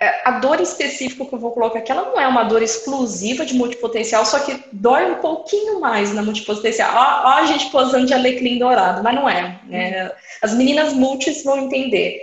[0.00, 3.46] é, a dor específica que eu vou colocar aqui, ela não é uma dor exclusiva
[3.46, 6.90] de multipotencial, só que dói um pouquinho mais na multipotencial.
[6.92, 9.60] Ó, ó a gente posando de alecrim dourado, mas não é.
[9.66, 10.10] Né?
[10.42, 12.18] As meninas multis vão entender.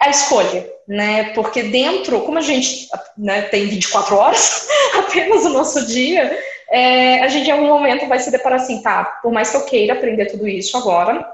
[0.00, 1.34] A escolha, né?
[1.34, 4.66] Porque dentro, como a gente né, tem 24 horas,
[4.96, 9.04] apenas o nosso dia, é, a gente em algum momento vai se deparar assim, tá,
[9.22, 11.30] por mais que eu queira aprender tudo isso agora,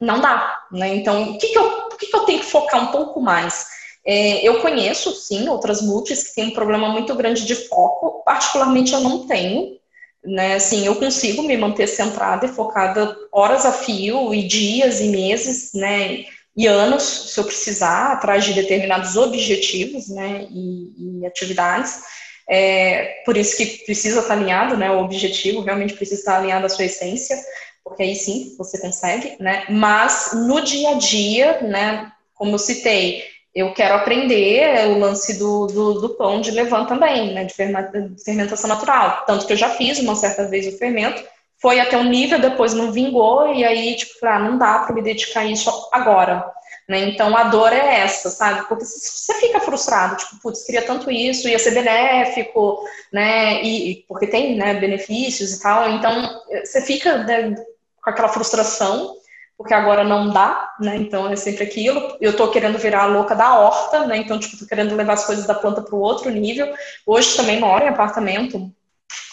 [0.00, 0.88] não dá, né?
[0.96, 3.66] Então, o que, que, eu, o que, que eu tenho que focar um pouco mais?
[4.04, 8.92] É, eu conheço, sim, outras multis que têm um problema muito grande de foco, particularmente
[8.92, 9.76] eu não tenho,
[10.24, 10.54] né?
[10.54, 15.72] Assim, eu consigo me manter centrada e focada horas a fio, e dias e meses,
[15.74, 16.24] né?
[16.58, 20.48] E anos, se eu precisar, atrás de determinados objetivos, né?
[20.50, 22.02] E, e atividades.
[22.50, 24.90] É, por isso que precisa estar alinhado, né?
[24.90, 27.36] O objetivo realmente precisa estar alinhado à sua essência,
[27.84, 29.66] porque aí sim você consegue, né?
[29.70, 32.10] Mas no dia a dia, né?
[32.34, 33.22] Como eu citei,
[33.54, 38.68] eu quero aprender o lance do, do, do pão de levain também, né, de fermentação
[38.68, 39.24] natural.
[39.26, 41.22] Tanto que eu já fiz uma certa vez o fermento,
[41.60, 45.02] foi até um nível, depois não vingou, e aí, tipo, ah, não dá para me
[45.02, 46.44] dedicar a isso agora.
[46.88, 47.00] Né?
[47.00, 48.66] Então a dor é essa, sabe?
[48.66, 52.82] Porque você fica frustrado, tipo, putz, queria tanto isso, ia ser benéfico,
[53.12, 53.62] né?
[53.62, 57.54] E, porque tem né, benefícios e tal, então você fica né,
[58.02, 59.18] com aquela frustração
[59.58, 60.96] porque agora não dá, né?
[60.96, 62.16] Então é sempre aquilo.
[62.20, 64.16] Eu tô querendo virar a louca da horta, né?
[64.18, 66.72] Então, tipo, tô querendo levar as coisas da planta para o outro nível.
[67.04, 68.72] Hoje também moro em apartamento,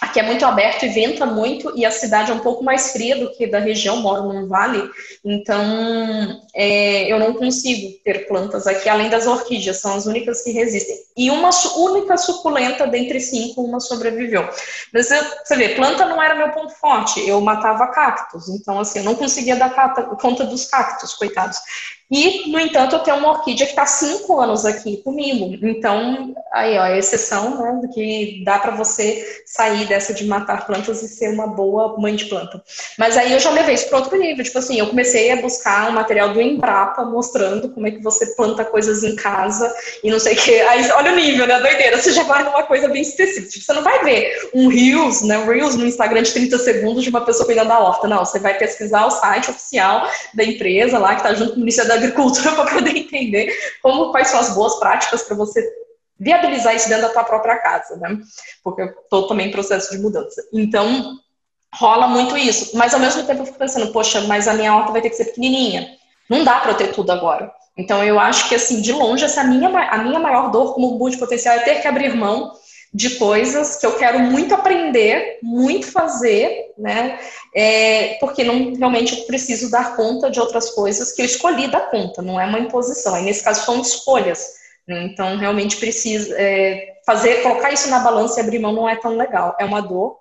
[0.01, 3.17] Aqui é muito aberto e venta muito, e a cidade é um pouco mais fria
[3.17, 4.89] do que da região, moro num vale,
[5.23, 10.51] então é, eu não consigo ter plantas aqui, além das orquídeas, são as únicas que
[10.51, 10.95] resistem.
[11.17, 14.47] E uma única suculenta dentre cinco, uma sobreviveu.
[14.93, 19.05] Mas você vê, planta não era meu ponto forte, eu matava cactos, então assim, eu
[19.05, 19.71] não conseguia dar
[20.21, 21.57] conta dos cactos, coitados.
[22.09, 25.57] E, no entanto, eu tenho uma orquídea que está cinco anos aqui comigo.
[25.65, 30.67] Então, aí, ó, a exceção, né, do que dá para você sair dessa de matar
[30.67, 32.63] plantas e ser uma boa mãe de planta.
[32.97, 34.43] Mas aí eu já levei isso para outro nível.
[34.43, 38.35] Tipo assim, eu comecei a buscar um material do Embrapa mostrando como é que você
[38.35, 40.61] planta coisas em casa e não sei o que.
[40.61, 41.97] Aí, olha o nível, né, doideira.
[41.97, 43.49] Você já vai numa coisa bem específica.
[43.49, 47.09] Tipo, você não vai ver um Reels, né, Reels no Instagram de 30 segundos de
[47.09, 48.07] uma pessoa cuidando da horta.
[48.07, 51.59] Não, você vai pesquisar o site oficial da empresa lá, que está junto com o
[51.59, 55.61] Ministério da agricultura para poder entender como quais são as boas práticas para você
[56.19, 58.17] viabilizar isso dentro da tua própria casa, né?
[58.63, 60.41] Porque eu estou também em processo de mudança.
[60.53, 61.17] Então,
[61.73, 62.77] rola muito isso.
[62.77, 65.17] Mas ao mesmo tempo eu fico pensando, poxa, mas a minha horta vai ter que
[65.17, 65.87] ser pequenininha.
[66.29, 67.51] Não dá para eu ter tudo agora.
[67.77, 71.55] Então eu acho que assim, de longe, essa minha, a minha maior dor como multipotencial
[71.55, 72.53] é ter que abrir mão
[72.95, 77.19] de coisas que eu quero muito aprender, muito fazer, né?
[77.53, 81.91] É, porque não realmente eu preciso dar conta de outras coisas que eu escolhi dar
[81.91, 83.13] conta, não é uma imposição.
[83.13, 84.53] Aí, nesse caso, são escolhas.
[84.87, 85.09] Né?
[85.11, 89.17] Então, realmente precisa é, fazer, colocar isso na balança e abrir mão não é tão
[89.17, 89.57] legal.
[89.59, 90.15] É uma dor,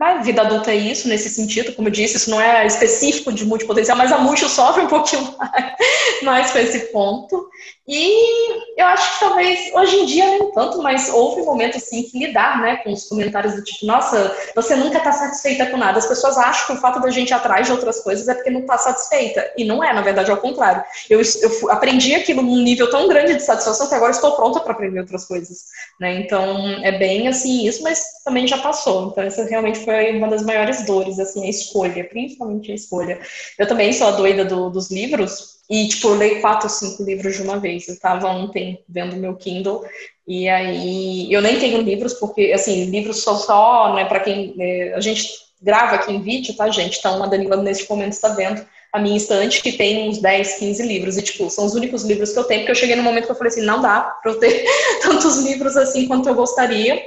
[0.00, 3.44] a vida adulta é isso, nesse sentido, como eu disse, isso não é específico de
[3.44, 5.34] multipotencial, mas a multi sofre um pouquinho
[6.22, 7.48] mais, mais com esse ponto.
[7.88, 12.18] E eu acho que talvez hoje em dia nem tanto, mas houve momentos assim que
[12.18, 15.98] lidar né, com os comentários do tipo, nossa, você nunca está satisfeita com nada.
[15.98, 18.50] As pessoas acham que o fato da gente ir atrás de outras coisas é porque
[18.50, 19.52] não está satisfeita.
[19.56, 20.84] E não é, na verdade, é o contrário.
[21.08, 24.72] Eu, eu aprendi aquilo num nível tão grande de satisfação que agora estou pronta para
[24.72, 25.64] aprender outras coisas.
[25.98, 26.20] Né?
[26.20, 29.08] Então é bem assim isso, mas também já passou.
[29.08, 33.20] Então essa realmente foi uma das maiores dores, assim, a escolha, principalmente a escolha.
[33.58, 37.02] Eu também sou a doida do, dos livros, e, tipo, eu leio quatro ou cinco
[37.02, 37.86] livros de uma vez.
[37.86, 39.84] Eu estava ontem vendo meu Kindle,
[40.26, 44.54] e aí eu nem tenho livros, porque, assim, livros só, só né, para quem.
[44.58, 45.28] É, a gente
[45.60, 46.98] grava aqui em vídeo, tá, gente?
[46.98, 50.82] Então, a Danila, neste momento, está vendo a minha estante, que tem uns 10, 15
[50.86, 51.18] livros.
[51.18, 53.32] E, tipo, são os únicos livros que eu tenho, porque eu cheguei no momento que
[53.32, 54.64] eu falei assim: não dá para eu ter
[55.02, 56.98] tantos livros assim quanto eu gostaria.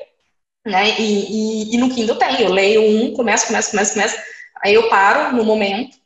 [0.65, 0.99] Né?
[0.99, 2.41] E, e, e no Kindle tem.
[2.41, 4.17] Eu leio um, começo, começo, começo, começo.
[4.63, 6.00] Aí eu paro no momento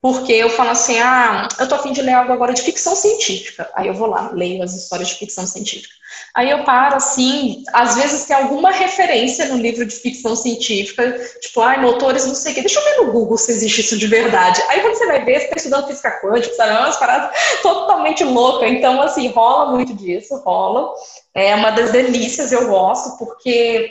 [0.00, 3.68] porque eu falo assim, ah, eu tô afim de ler algo agora de ficção científica.
[3.74, 5.92] Aí eu vou lá, leio as histórias de ficção científica.
[6.34, 11.60] Aí eu paro assim, às vezes tem alguma referência no livro de ficção científica, tipo,
[11.60, 12.60] ai, motores, não sei o quê.
[12.60, 14.62] Deixa eu ver no Google se existe isso de verdade.
[14.68, 16.70] Aí quando você vai ver, você tá estudando física quântica, sabe?
[16.70, 18.70] É umas paradas totalmente loucas.
[18.70, 20.92] Então, assim, rola muito disso, rola.
[21.34, 23.90] É uma das delícias, eu gosto, porque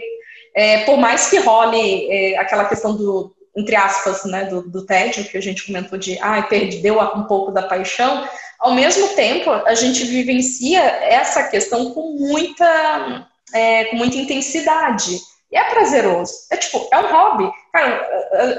[0.55, 5.25] é, por mais que role é, aquela questão do entre aspas, né, do, do tédio,
[5.25, 8.27] que a gente comentou de, ah, perdeu um pouco da paixão,
[8.59, 15.19] ao mesmo tempo, a gente vivencia essa questão com muita, é, com muita intensidade.
[15.51, 16.33] E é prazeroso.
[16.51, 17.51] É tipo, é um hobby.
[17.71, 18.07] Cara,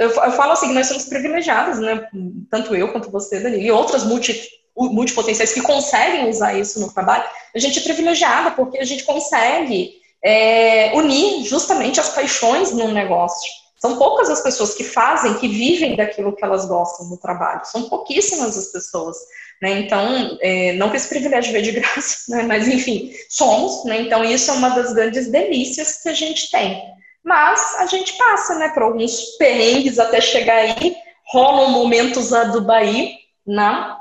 [0.01, 2.09] eu, eu, falo assim, nós somos privilegiados, né?
[2.51, 4.41] Tanto eu quanto você, Dani, e outras multi
[4.77, 9.95] multipotenciais que conseguem usar isso no trabalho, a gente é privilegiada porque a gente consegue
[10.23, 13.51] é, unir justamente as paixões num negócio.
[13.79, 17.65] São poucas as pessoas que fazem, que vivem daquilo que elas gostam no trabalho.
[17.65, 19.17] São pouquíssimas as pessoas.
[19.63, 19.81] Né?
[19.81, 22.43] Então, é, não que esse privilégio veio de graça, né?
[22.43, 23.85] mas enfim, somos.
[23.85, 24.03] Né?
[24.03, 26.83] Então, isso é uma das grandes delícias que a gente tem.
[27.25, 30.97] Mas a gente passa né, por alguns perrengues até chegar aí.
[31.31, 33.13] Rolam momentos a Dubai,
[33.47, 33.95] né?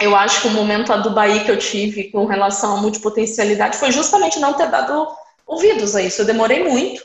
[0.00, 3.90] Eu acho que o momento a Dubai que eu tive com relação à multipotencialidade foi
[3.90, 5.08] justamente não ter dado
[5.46, 6.20] ouvidos a isso.
[6.20, 7.02] Eu demorei muito.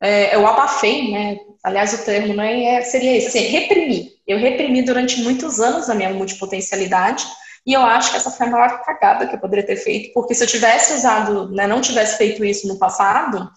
[0.00, 1.38] É, eu abafei, né?
[1.62, 4.12] Aliás, o termo não é, seria esse, assim, reprimir.
[4.26, 7.26] Eu reprimi durante muitos anos a minha multipotencialidade
[7.66, 10.34] e eu acho que essa foi a maior cagada que eu poderia ter feito, porque
[10.34, 13.50] se eu tivesse usado, né, não tivesse feito isso no passado,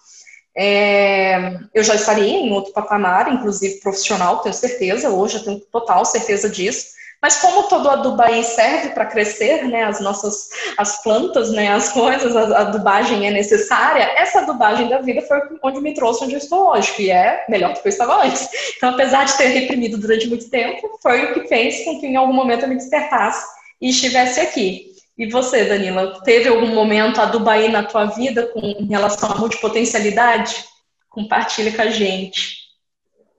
[0.56, 6.04] é, eu já estaria em outro patamar, inclusive profissional, tenho certeza, hoje eu tenho total
[6.04, 6.94] certeza disso.
[7.24, 12.36] Mas como todo adubaí serve para crescer, né, as nossas as plantas, né, as coisas,
[12.36, 16.68] a adubagem é necessária, essa adubagem da vida foi onde me trouxe onde eu estou
[16.68, 18.46] hoje, que é melhor do que eu estava antes.
[18.76, 22.16] Então, apesar de ter reprimido durante muito tempo, foi o que fez com que em
[22.16, 23.42] algum momento eu me despertasse
[23.80, 24.92] e estivesse aqui.
[25.16, 30.62] E você, Danila, teve algum momento a Dubai na tua vida com relação à multipotencialidade?
[31.08, 32.64] Compartilha com a gente.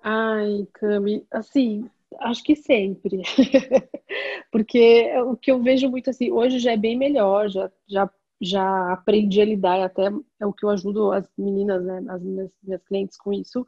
[0.03, 1.87] Ai, Cami, assim,
[2.19, 3.21] Acho que sempre.
[4.51, 8.09] Porque o que eu vejo muito assim, hoje já é bem melhor, já, já,
[8.41, 12.51] já aprendi a lidar, até é o que eu ajudo as meninas, né, as minhas,
[12.63, 13.65] minhas clientes com isso.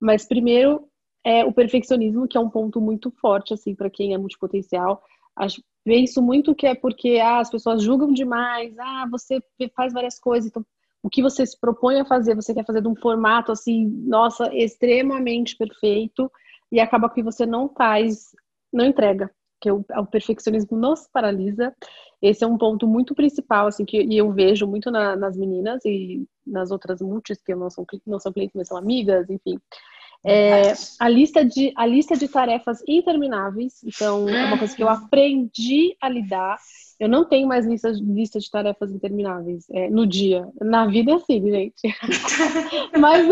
[0.00, 0.88] Mas primeiro
[1.24, 5.02] é o perfeccionismo, que é um ponto muito forte assim para quem é multipotencial.
[5.36, 9.42] Acho, penso muito que é porque ah, as pessoas julgam demais, ah, você
[9.74, 10.64] faz várias coisas, então
[11.02, 14.54] o que você se propõe a fazer, você quer fazer de um formato assim, nossa,
[14.54, 16.30] extremamente perfeito
[16.70, 18.34] e acaba que você não faz,
[18.72, 21.74] não entrega, que o, o perfeccionismo nos paralisa.
[22.20, 26.26] Esse é um ponto muito principal, assim, que eu vejo muito na, nas meninas e
[26.46, 29.58] nas outras multis, que não são, não são clientes, mas são amigas, enfim.
[30.24, 34.88] É, a, lista de, a lista de tarefas intermináveis, então é uma coisa que eu
[34.88, 36.58] aprendi a lidar.
[36.98, 40.48] Eu não tenho mais lista, lista de tarefas intermináveis é, no dia.
[40.60, 41.96] Na vida é assim, gente.
[42.98, 43.28] mas,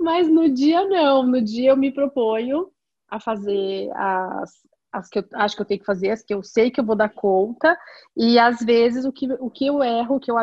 [0.00, 1.22] mas no dia não.
[1.22, 2.70] No dia eu me proponho
[3.08, 4.50] a fazer as,
[4.92, 6.84] as que eu acho que eu tenho que fazer, as que eu sei que eu
[6.84, 7.76] vou dar conta,
[8.16, 10.36] e às vezes o que, o que eu erro, que, eu,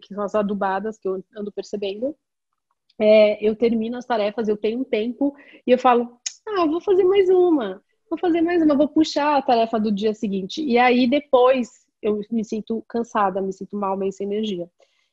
[0.00, 2.16] que, são as adubadas que eu ando percebendo,
[2.98, 5.36] é, eu termino as tarefas, eu tenho um tempo,
[5.66, 9.42] e eu falo, ah, vou fazer mais uma, vou fazer mais uma, vou puxar a
[9.42, 10.62] tarefa do dia seguinte.
[10.62, 11.68] E aí depois
[12.02, 14.70] eu me sinto cansada, me sinto mal, meio sem energia.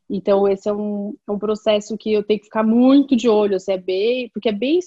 [0.09, 3.55] Então, esse é um, é um processo que eu tenho que ficar muito de olho,
[3.55, 4.79] assim, é bem, porque é bem,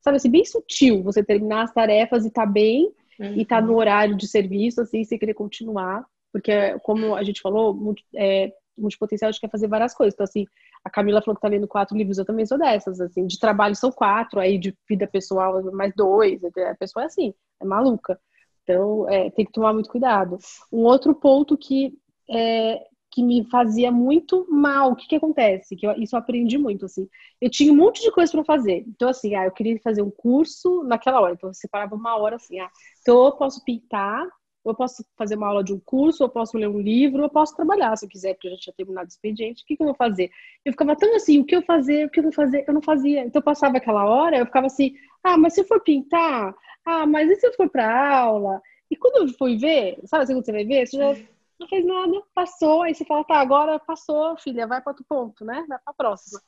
[0.00, 3.34] sabe assim, bem sutil você terminar as tarefas e tá bem, uhum.
[3.36, 7.94] e tá no horário de serviço, assim, sem querer continuar, porque, como a gente falou,
[8.16, 10.14] é, multipotencial a gente quer fazer várias coisas.
[10.14, 10.46] Então, assim,
[10.84, 13.74] a Camila falou que tá lendo quatro livros, eu também sou dessas, assim, de trabalho
[13.74, 18.18] são quatro, aí de vida pessoal mais dois, a pessoa é assim, é maluca.
[18.62, 20.38] Então, é, tem que tomar muito cuidado.
[20.72, 21.92] Um outro ponto que
[22.30, 22.80] é,
[23.10, 24.92] que me fazia muito mal.
[24.92, 25.74] O que que acontece?
[25.76, 27.08] Que eu, isso eu aprendi muito, assim.
[27.40, 28.84] Eu tinha um monte de coisa para fazer.
[28.86, 31.34] Então, assim, ah, eu queria fazer um curso naquela hora.
[31.34, 34.24] Então, eu separava uma hora, assim, ah, então eu posso pintar,
[34.62, 37.18] ou eu posso fazer uma aula de um curso, ou eu posso ler um livro,
[37.18, 39.62] ou eu posso trabalhar, se eu quiser, porque eu já tinha terminado o expediente.
[39.62, 40.30] O que que eu vou fazer?
[40.64, 42.64] Eu ficava tão assim, o que eu fazer, o que eu vou fazer?
[42.68, 43.20] Eu não fazia.
[43.24, 44.94] Então, eu passava aquela hora, eu ficava assim,
[45.24, 46.54] ah, mas se eu for pintar,
[46.84, 48.60] ah, mas e se eu for para aula?
[48.90, 51.14] E quando eu fui ver, sabe assim, quando você vai ver, você já
[51.60, 55.44] não fez nada, passou, aí você fala, tá, agora passou, filha, vai para outro ponto,
[55.44, 55.64] né?
[55.68, 56.40] Vai para próxima.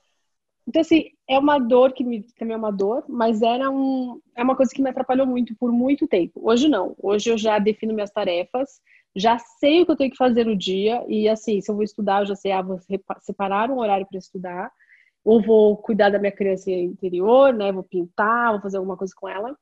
[0.66, 4.42] Então, assim, é uma dor que me, também é uma dor, mas era um, é
[4.42, 6.40] uma coisa que me atrapalhou muito por muito tempo.
[6.42, 6.94] Hoje não.
[6.98, 8.80] Hoje eu já defino minhas tarefas,
[9.14, 11.84] já sei o que eu tenho que fazer no dia, e assim, se eu vou
[11.84, 12.80] estudar, eu já sei, ah, vou
[13.20, 14.72] separar um horário para estudar,
[15.24, 17.70] ou vou cuidar da minha criança interior, né?
[17.70, 19.54] Vou pintar, vou fazer alguma coisa com ela.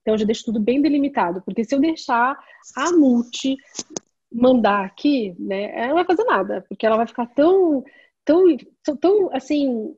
[0.00, 2.38] Então, eu já deixo tudo bem delimitado, porque se eu deixar
[2.74, 3.56] a multi
[4.32, 7.84] mandar aqui, né, ela não vai fazer nada, porque ela vai ficar tão,
[8.24, 8.46] tão,
[9.00, 9.94] tão, assim,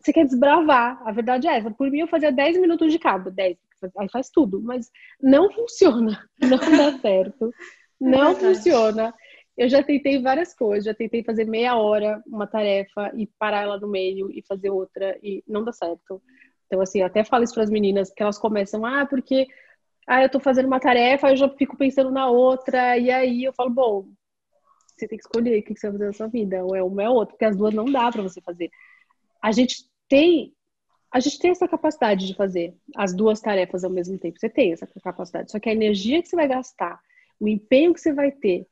[0.00, 1.70] você quer desbravar, a verdade é essa.
[1.70, 3.56] Por mim, eu fazia 10 minutos de cada, 10,
[3.98, 7.52] aí faz tudo, mas não funciona, não dá certo,
[8.00, 9.14] não é funciona.
[9.56, 13.78] Eu já tentei várias coisas, já tentei fazer meia hora uma tarefa e parar ela
[13.78, 16.22] no meio e fazer outra e não dá certo.
[16.66, 19.46] Então, assim, até falo isso para as meninas, que elas começam, ah, porque
[20.06, 23.52] ah, eu tô fazendo uma tarefa, eu já fico pensando na outra, e aí eu
[23.52, 24.08] falo, bom,
[24.96, 27.02] você tem que escolher o que você vai fazer na sua vida, ou é uma
[27.02, 28.70] é outra, porque as duas não dá para você fazer.
[29.42, 30.54] A gente tem
[31.12, 34.38] a gente tem essa capacidade de fazer as duas tarefas ao mesmo tempo.
[34.38, 35.52] Você tem essa capacidade.
[35.52, 36.98] Só que a energia que você vai gastar
[37.38, 38.66] o empenho que você vai ter,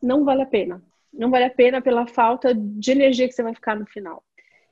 [0.00, 0.80] não vale a pena.
[1.12, 4.22] Não vale a pena pela falta de energia que você vai ficar no final.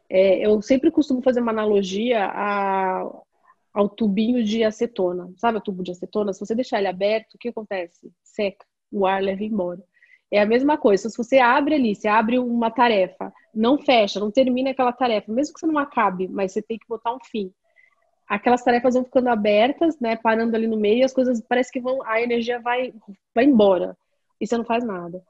[0.09, 3.03] É, eu sempre costumo fazer uma analogia a,
[3.77, 5.31] ao tubinho de acetona.
[5.37, 6.33] Sabe o tubo de acetona?
[6.33, 8.11] Se você deixar ele aberto, o que acontece?
[8.25, 9.85] Seca, o ar leva embora.
[10.31, 11.11] É a mesma coisa.
[11.11, 15.53] Se você abre ali, você abre uma tarefa, não fecha, não termina aquela tarefa, mesmo
[15.53, 17.53] que você não acabe, mas você tem que botar um fim.
[18.27, 21.79] Aquelas tarefas vão ficando abertas, né, parando ali no meio, e as coisas parece que
[21.79, 22.95] vão, a energia vai,
[23.35, 23.95] vai embora
[24.41, 25.23] e você não faz nada.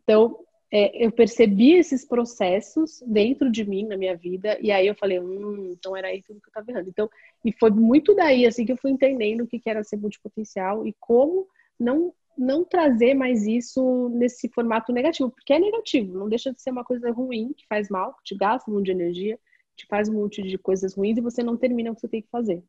[0.00, 0.38] Então,
[0.70, 5.18] é, eu percebi esses processos dentro de mim, na minha vida, e aí eu falei,
[5.18, 6.90] hum, então era aí tudo que eu estava errando.
[6.90, 7.08] Então,
[7.44, 10.94] e foi muito daí, assim, que eu fui entendendo o que era ser multipotencial e
[11.00, 11.48] como
[11.80, 16.70] não, não trazer mais isso nesse formato negativo, porque é negativo, não deixa de ser
[16.70, 19.38] uma coisa ruim, que faz mal, que te gasta um monte de energia,
[19.74, 22.22] te faz um monte de coisas ruins e você não termina o que você tem
[22.22, 22.62] que fazer.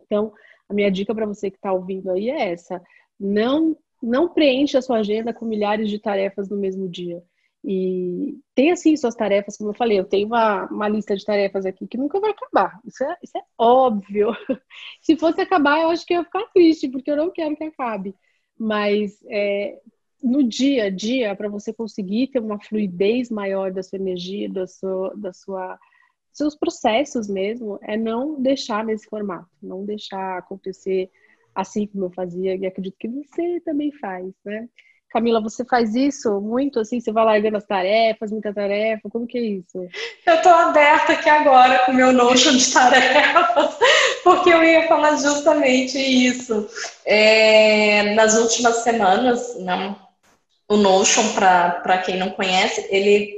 [0.00, 0.32] Então,
[0.68, 2.82] a minha dica para você que está ouvindo aí é essa:
[3.20, 7.22] não não preencha a sua agenda com milhares de tarefas no mesmo dia.
[7.66, 11.64] E tem assim suas tarefas, como eu falei, eu tenho uma, uma lista de tarefas
[11.64, 12.78] aqui que nunca vai acabar.
[12.84, 14.32] Isso é, isso é óbvio.
[15.00, 17.64] Se fosse acabar, eu acho que eu ia ficar triste, porque eu não quero que
[17.64, 18.14] acabe.
[18.58, 19.80] Mas é,
[20.22, 24.66] no dia a dia, para você conseguir ter uma fluidez maior da sua energia, da
[24.66, 25.78] sua, da sua
[26.34, 31.10] seus processos mesmo, é não deixar nesse formato, não deixar acontecer
[31.54, 34.68] assim como eu fazia, e acredito que você também faz, né?
[35.14, 36.98] Camila, você faz isso muito assim?
[37.00, 39.08] Você vai largando as tarefas, muita tarefa?
[39.08, 39.88] Como que é isso?
[40.26, 43.78] Eu estou aberta aqui agora com o meu Notion de tarefas,
[44.24, 46.68] porque eu ia falar justamente isso.
[47.06, 49.96] É, nas últimas semanas, não,
[50.68, 53.32] o Notion, para quem não conhece, ele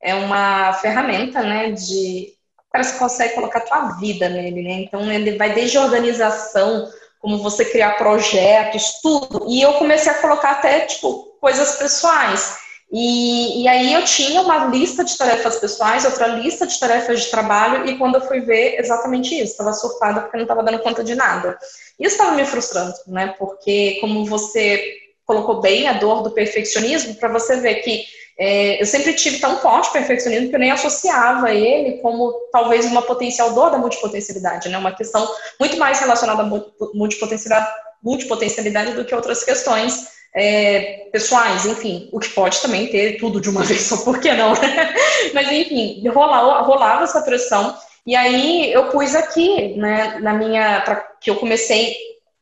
[0.00, 2.34] é uma ferramenta, né, de...
[2.74, 4.72] Que consegue colocar a tua vida nele, né?
[4.80, 6.88] Então, ele vai desde organização,
[7.22, 9.46] como você criar projetos, tudo.
[9.48, 12.56] E eu comecei a colocar até, tipo, coisas pessoais.
[12.92, 17.30] E, e aí eu tinha uma lista de tarefas pessoais, outra lista de tarefas de
[17.30, 21.02] trabalho, e quando eu fui ver, exatamente isso, estava surtada porque não estava dando conta
[21.02, 21.56] de nada.
[21.98, 23.34] Isso estava me frustrando, né?
[23.38, 28.04] Porque, como você colocou bem a dor do perfeccionismo, para você ver que
[28.38, 33.02] é, eu sempre tive tão forte perfeccionismo que eu nem associava ele como talvez uma
[33.02, 34.78] potencial dor da multipotencialidade, né?
[34.78, 35.28] Uma questão
[35.60, 36.46] muito mais relacionada à
[36.94, 37.70] multipotencialidade,
[38.02, 43.50] multipotencialidade do que outras questões é, pessoais, enfim, o que pode também ter tudo de
[43.50, 44.52] uma vez só, por que não?
[44.54, 44.94] Né?
[45.34, 47.76] Mas enfim, rolava, rolava essa pressão
[48.06, 51.94] e aí eu pus aqui, né, na minha, pra, que eu comecei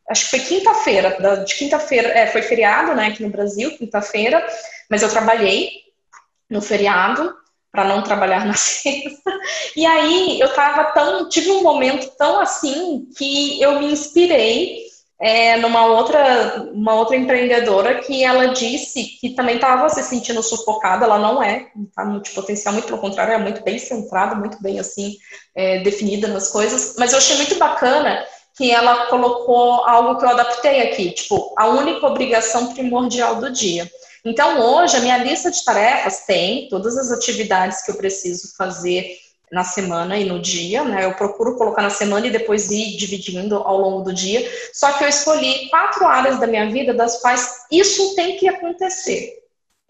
[0.09, 4.45] acho que foi quinta-feira, de quinta-feira, é, foi feriado, né, aqui no Brasil, quinta-feira,
[4.91, 5.71] mas eu trabalhei
[6.51, 7.35] no feriado
[7.71, 9.31] para não trabalhar na sexta.
[9.77, 15.57] E aí eu tava tão, tive um momento tão assim que eu me inspirei é,
[15.59, 21.05] numa outra, uma outra empreendedora que ela disse que também estava se sentindo sufocada.
[21.05, 25.17] Ela não é, tá multipotencial, muito pelo contrário, é muito bem centrada, muito bem assim
[25.55, 26.97] é, definida nas coisas.
[26.99, 28.25] Mas eu achei muito bacana
[28.57, 33.91] que ela colocou algo que eu adaptei aqui, tipo, a única obrigação primordial do dia.
[34.25, 39.17] Então, hoje, a minha lista de tarefas tem todas as atividades que eu preciso fazer
[39.51, 41.05] na semana e no dia, né?
[41.05, 44.49] Eu procuro colocar na semana e depois ir dividindo ao longo do dia.
[44.73, 49.40] Só que eu escolhi quatro áreas da minha vida das quais isso tem que acontecer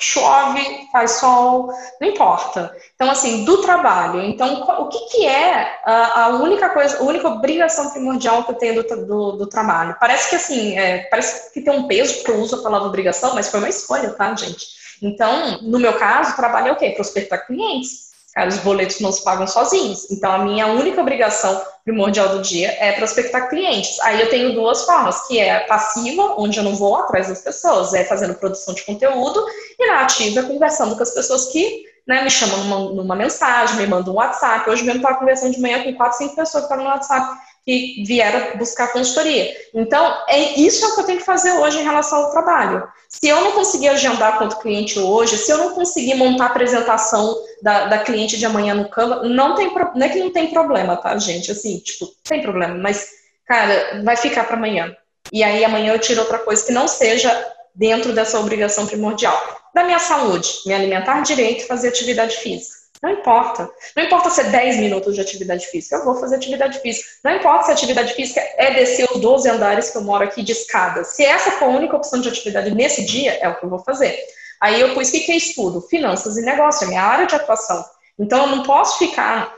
[0.01, 1.71] chove, faz sol,
[2.01, 2.75] não importa.
[2.95, 4.23] Então, assim, do trabalho.
[4.23, 8.57] Então, o que, que é a, a, única coisa, a única obrigação primordial que eu
[8.57, 9.97] tenho do, do, do trabalho?
[10.01, 13.35] Parece que, assim, é, parece que tem um peso, porque eu uso a palavra obrigação,
[13.35, 14.67] mas foi uma escolha, tá, gente?
[15.03, 16.91] Então, no meu caso, trabalho é o quê?
[16.91, 18.10] Prospectar clientes.
[18.47, 20.11] Os boletos não se pagam sozinhos.
[20.11, 23.99] Então, a minha única obrigação primordial do dia é prospectar clientes.
[24.01, 27.93] Aí eu tenho duas formas, que é passiva, onde eu não vou atrás das pessoas,
[27.93, 29.45] é fazendo produção de conteúdo,
[29.79, 33.87] e na ativa, conversando com as pessoas que né, me chamam numa, numa mensagem, me
[33.87, 34.69] mandam um WhatsApp.
[34.69, 38.03] Hoje mesmo estava conversando de manhã com quatro, cinco pessoas que estavam no WhatsApp que
[38.07, 39.55] vieram buscar consultoria.
[39.75, 42.87] Então, é isso é o que eu tenho que fazer hoje em relação ao trabalho.
[43.09, 46.49] Se eu não conseguir agendar com o cliente hoje, se eu não conseguir montar a
[46.49, 50.51] apresentação da, da cliente de amanhã no Canva, não tem não é que não tem
[50.51, 51.51] problema, tá, gente?
[51.51, 53.09] Assim, tipo, tem problema, mas,
[53.47, 54.95] cara, vai ficar para amanhã.
[55.33, 57.31] E aí amanhã eu tiro outra coisa que não seja
[57.75, 59.39] dentro dessa obrigação primordial.
[59.75, 62.80] Da minha saúde, me alimentar direito fazer atividade física.
[63.03, 63.71] Não importa.
[63.97, 67.09] Não importa se é 10 minutos de atividade física, eu vou fazer atividade física.
[67.25, 70.43] Não importa se a atividade física é descer os 12 andares que eu moro aqui
[70.43, 71.03] de escada.
[71.03, 73.79] Se essa for a única opção de atividade nesse dia, é o que eu vou
[73.79, 74.19] fazer.
[74.61, 75.81] Aí eu pus o que é estudo?
[75.81, 77.83] Finanças e negócio, é minha área de atuação.
[78.19, 79.55] Então eu não posso ficar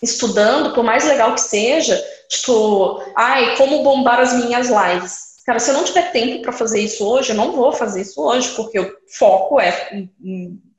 [0.00, 5.70] estudando, por mais legal que seja, tipo, ai, como bombar as minhas lives cara, se
[5.70, 8.80] eu não tiver tempo para fazer isso hoje, eu não vou fazer isso hoje, porque
[8.80, 10.08] o foco é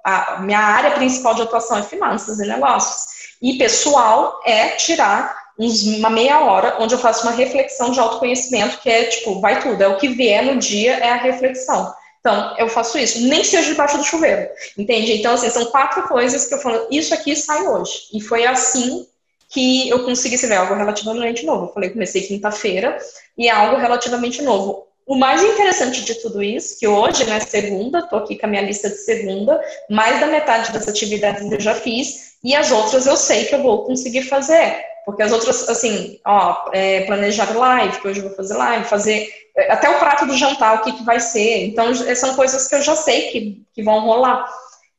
[0.06, 3.16] a minha área principal de atuação é finanças e negócios.
[3.42, 8.78] E pessoal é tirar uns, uma meia hora onde eu faço uma reflexão de autoconhecimento,
[8.80, 11.92] que é tipo, vai tudo, é o que vier no dia, é a reflexão.
[12.20, 14.48] Então, eu faço isso, nem seja debaixo do chuveiro,
[14.78, 15.14] entende?
[15.14, 18.08] Então, assim, são quatro coisas que eu falo, isso aqui sai hoje.
[18.14, 19.08] E foi assim
[19.50, 21.66] que eu consegui ver algo relativamente novo.
[21.66, 22.98] Eu falei, comecei quinta-feira
[23.38, 24.88] e é algo relativamente novo.
[25.06, 28.64] O mais interessante de tudo isso, que hoje, né, segunda, tô aqui com a minha
[28.64, 33.16] lista de segunda, mais da metade das atividades eu já fiz, e as outras eu
[33.16, 34.84] sei que eu vou conseguir fazer.
[35.06, 39.30] Porque as outras, assim, ó, é, planejar live, que hoje eu vou fazer live, fazer
[39.56, 41.68] é, até o prato do jantar, o que, que vai ser.
[41.68, 44.50] Então, são coisas que eu já sei que, que vão rolar.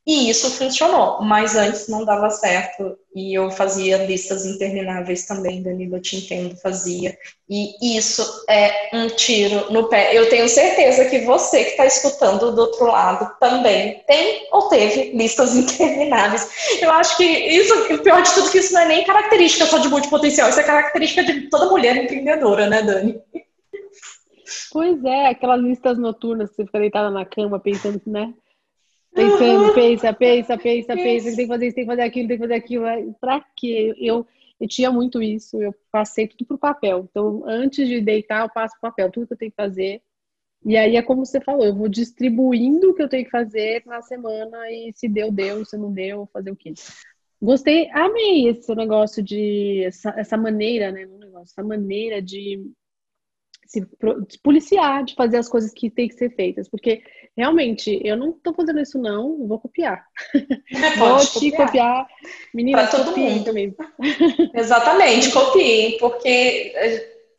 [0.07, 5.97] E isso funcionou, mas antes não dava certo e eu fazia listas intermináveis também, Danilo,
[5.97, 7.19] eu te entendo, fazia.
[7.51, 10.17] E isso é um tiro no pé.
[10.17, 15.11] Eu tenho certeza que você que está escutando do outro lado também tem ou teve
[15.11, 16.49] listas intermináveis.
[16.81, 19.79] Eu acho que isso, o pior de tudo, que isso não é nem característica só
[19.79, 23.21] de multipotencial, isso é característica de toda mulher empreendedora, né, Dani?
[24.71, 28.33] Pois é, aquelas listas noturnas que você fica deitada na cama pensando, né?
[29.17, 32.43] Pensando, pensa, pensa, pensa, pensa, tem que fazer isso, tem que fazer aquilo, tem que
[32.43, 32.85] fazer aquilo.
[33.19, 33.95] Pra quê?
[33.99, 34.27] Eu,
[34.61, 37.09] eu tinha muito isso, eu passei tudo pro papel.
[37.11, 40.03] Então, antes de deitar, eu passo pro papel, tudo que eu tenho que fazer.
[40.65, 43.83] E aí é como você falou, eu vou distribuindo o que eu tenho que fazer
[43.87, 46.75] na semana e se deu, deu, se não deu, fazer o quê?
[47.41, 51.07] Gostei, amei esse negócio de essa, essa maneira, né?
[51.07, 52.71] Negócio, essa maneira de
[53.67, 53.87] se,
[54.43, 57.03] policiar, de fazer as coisas que tem que ser feitas, porque
[57.37, 60.07] realmente eu não estou fazendo isso não, vou copiar.
[60.35, 61.67] É, vou te copiar.
[61.67, 62.09] copiar.
[62.55, 63.75] Menina, todo mundo também.
[64.55, 66.73] Exatamente, copiem, porque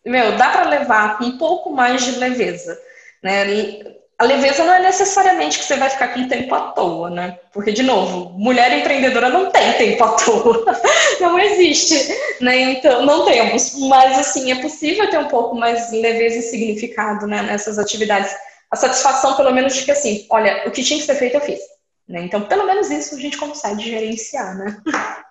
[0.06, 2.80] meu, dá para levar com um pouco mais de leveza,
[3.22, 3.97] né?
[4.20, 7.40] A leveza não é necessariamente que você vai ficar com tempo à toa, né?
[7.54, 10.66] Porque, de novo, mulher empreendedora não tem tempo à toa.
[11.22, 11.96] Não existe,
[12.42, 12.60] né?
[12.74, 13.76] Então, não temos.
[13.88, 18.32] Mas, assim, é possível ter um pouco mais de leveza e significado né, nessas atividades.
[18.70, 21.42] A satisfação, pelo menos, de que, assim, olha, o que tinha que ser feito, eu
[21.42, 21.60] fiz.
[22.08, 22.22] Né?
[22.22, 24.82] Então, pelo menos isso a gente consegue gerenciar, né?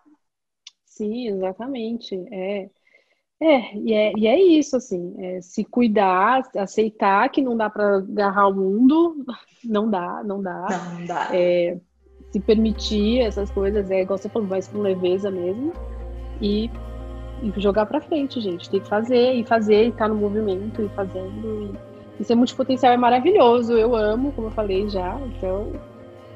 [0.87, 2.15] Sim, exatamente.
[2.33, 2.69] É.
[3.41, 7.99] É e, é, e é isso, assim, é se cuidar, aceitar que não dá para
[7.99, 9.25] agarrar o mundo,
[9.63, 10.67] não dá, não dá.
[10.71, 11.29] Não, não dá.
[11.33, 11.79] É,
[12.31, 15.73] se permitir essas coisas, é igual você falou, vai com leveza mesmo,
[16.41, 16.71] e,
[17.43, 18.71] e jogar para frente, gente.
[18.71, 21.77] Tem que fazer, e fazer, e estar tá no movimento, e fazendo.
[22.19, 25.73] E, e ser multipotencial é maravilhoso, eu amo, como eu falei já, então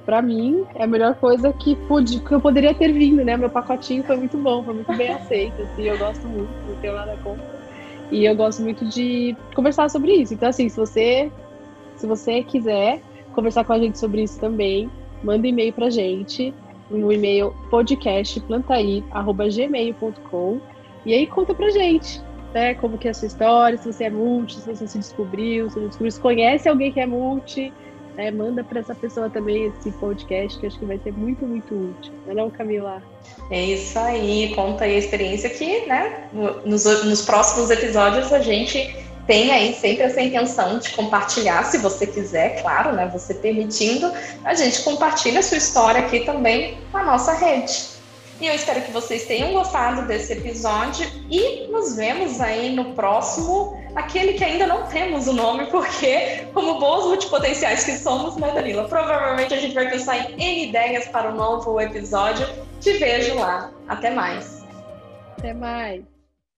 [0.05, 3.37] para mim, é a melhor coisa que, pude, que eu poderia ter vindo, né?
[3.37, 6.95] Meu pacotinho foi muito bom, foi muito bem aceito, assim, eu gosto muito, não tenho
[6.95, 7.61] nada contra.
[8.11, 10.35] E eu gosto muito de conversar sobre isso.
[10.35, 11.31] Então, assim, se você,
[11.97, 13.01] se você quiser
[13.33, 14.91] conversar com a gente sobre isso também,
[15.23, 16.53] manda um e-mail pra gente,
[16.91, 20.61] no e-mail podcastplantaí.gmail.com
[21.07, 22.21] e aí conta pra gente,
[22.53, 22.75] né?
[22.75, 25.79] Como que é a sua história, se você é multi, se você se descobriu, se
[25.79, 27.73] não descobriu, se conhece alguém que é multi,
[28.17, 31.75] é, manda para essa pessoa também esse podcast, que acho que vai ser muito, muito
[31.75, 32.13] útil.
[32.27, 33.03] Não é não, Camila?
[33.51, 36.29] É isso aí, conta aí a experiência que, né,
[36.65, 38.95] nos, nos próximos episódios a gente
[39.27, 44.13] tem aí sempre essa intenção de compartilhar, se você quiser, claro, né, você permitindo,
[44.45, 47.91] a gente compartilha a sua história aqui também com a nossa rede.
[48.41, 53.80] E eu espero que vocês tenham gostado desse episódio e nos vemos aí no próximo,
[53.95, 58.89] aquele que ainda não temos o nome, porque, como boas multipotenciais que somos, né, Danila?
[58.89, 62.47] Provavelmente a gente vai pensar em N ideias para o novo episódio.
[62.81, 63.71] Te vejo lá.
[63.89, 64.65] Até mais.
[65.39, 66.10] Até mais.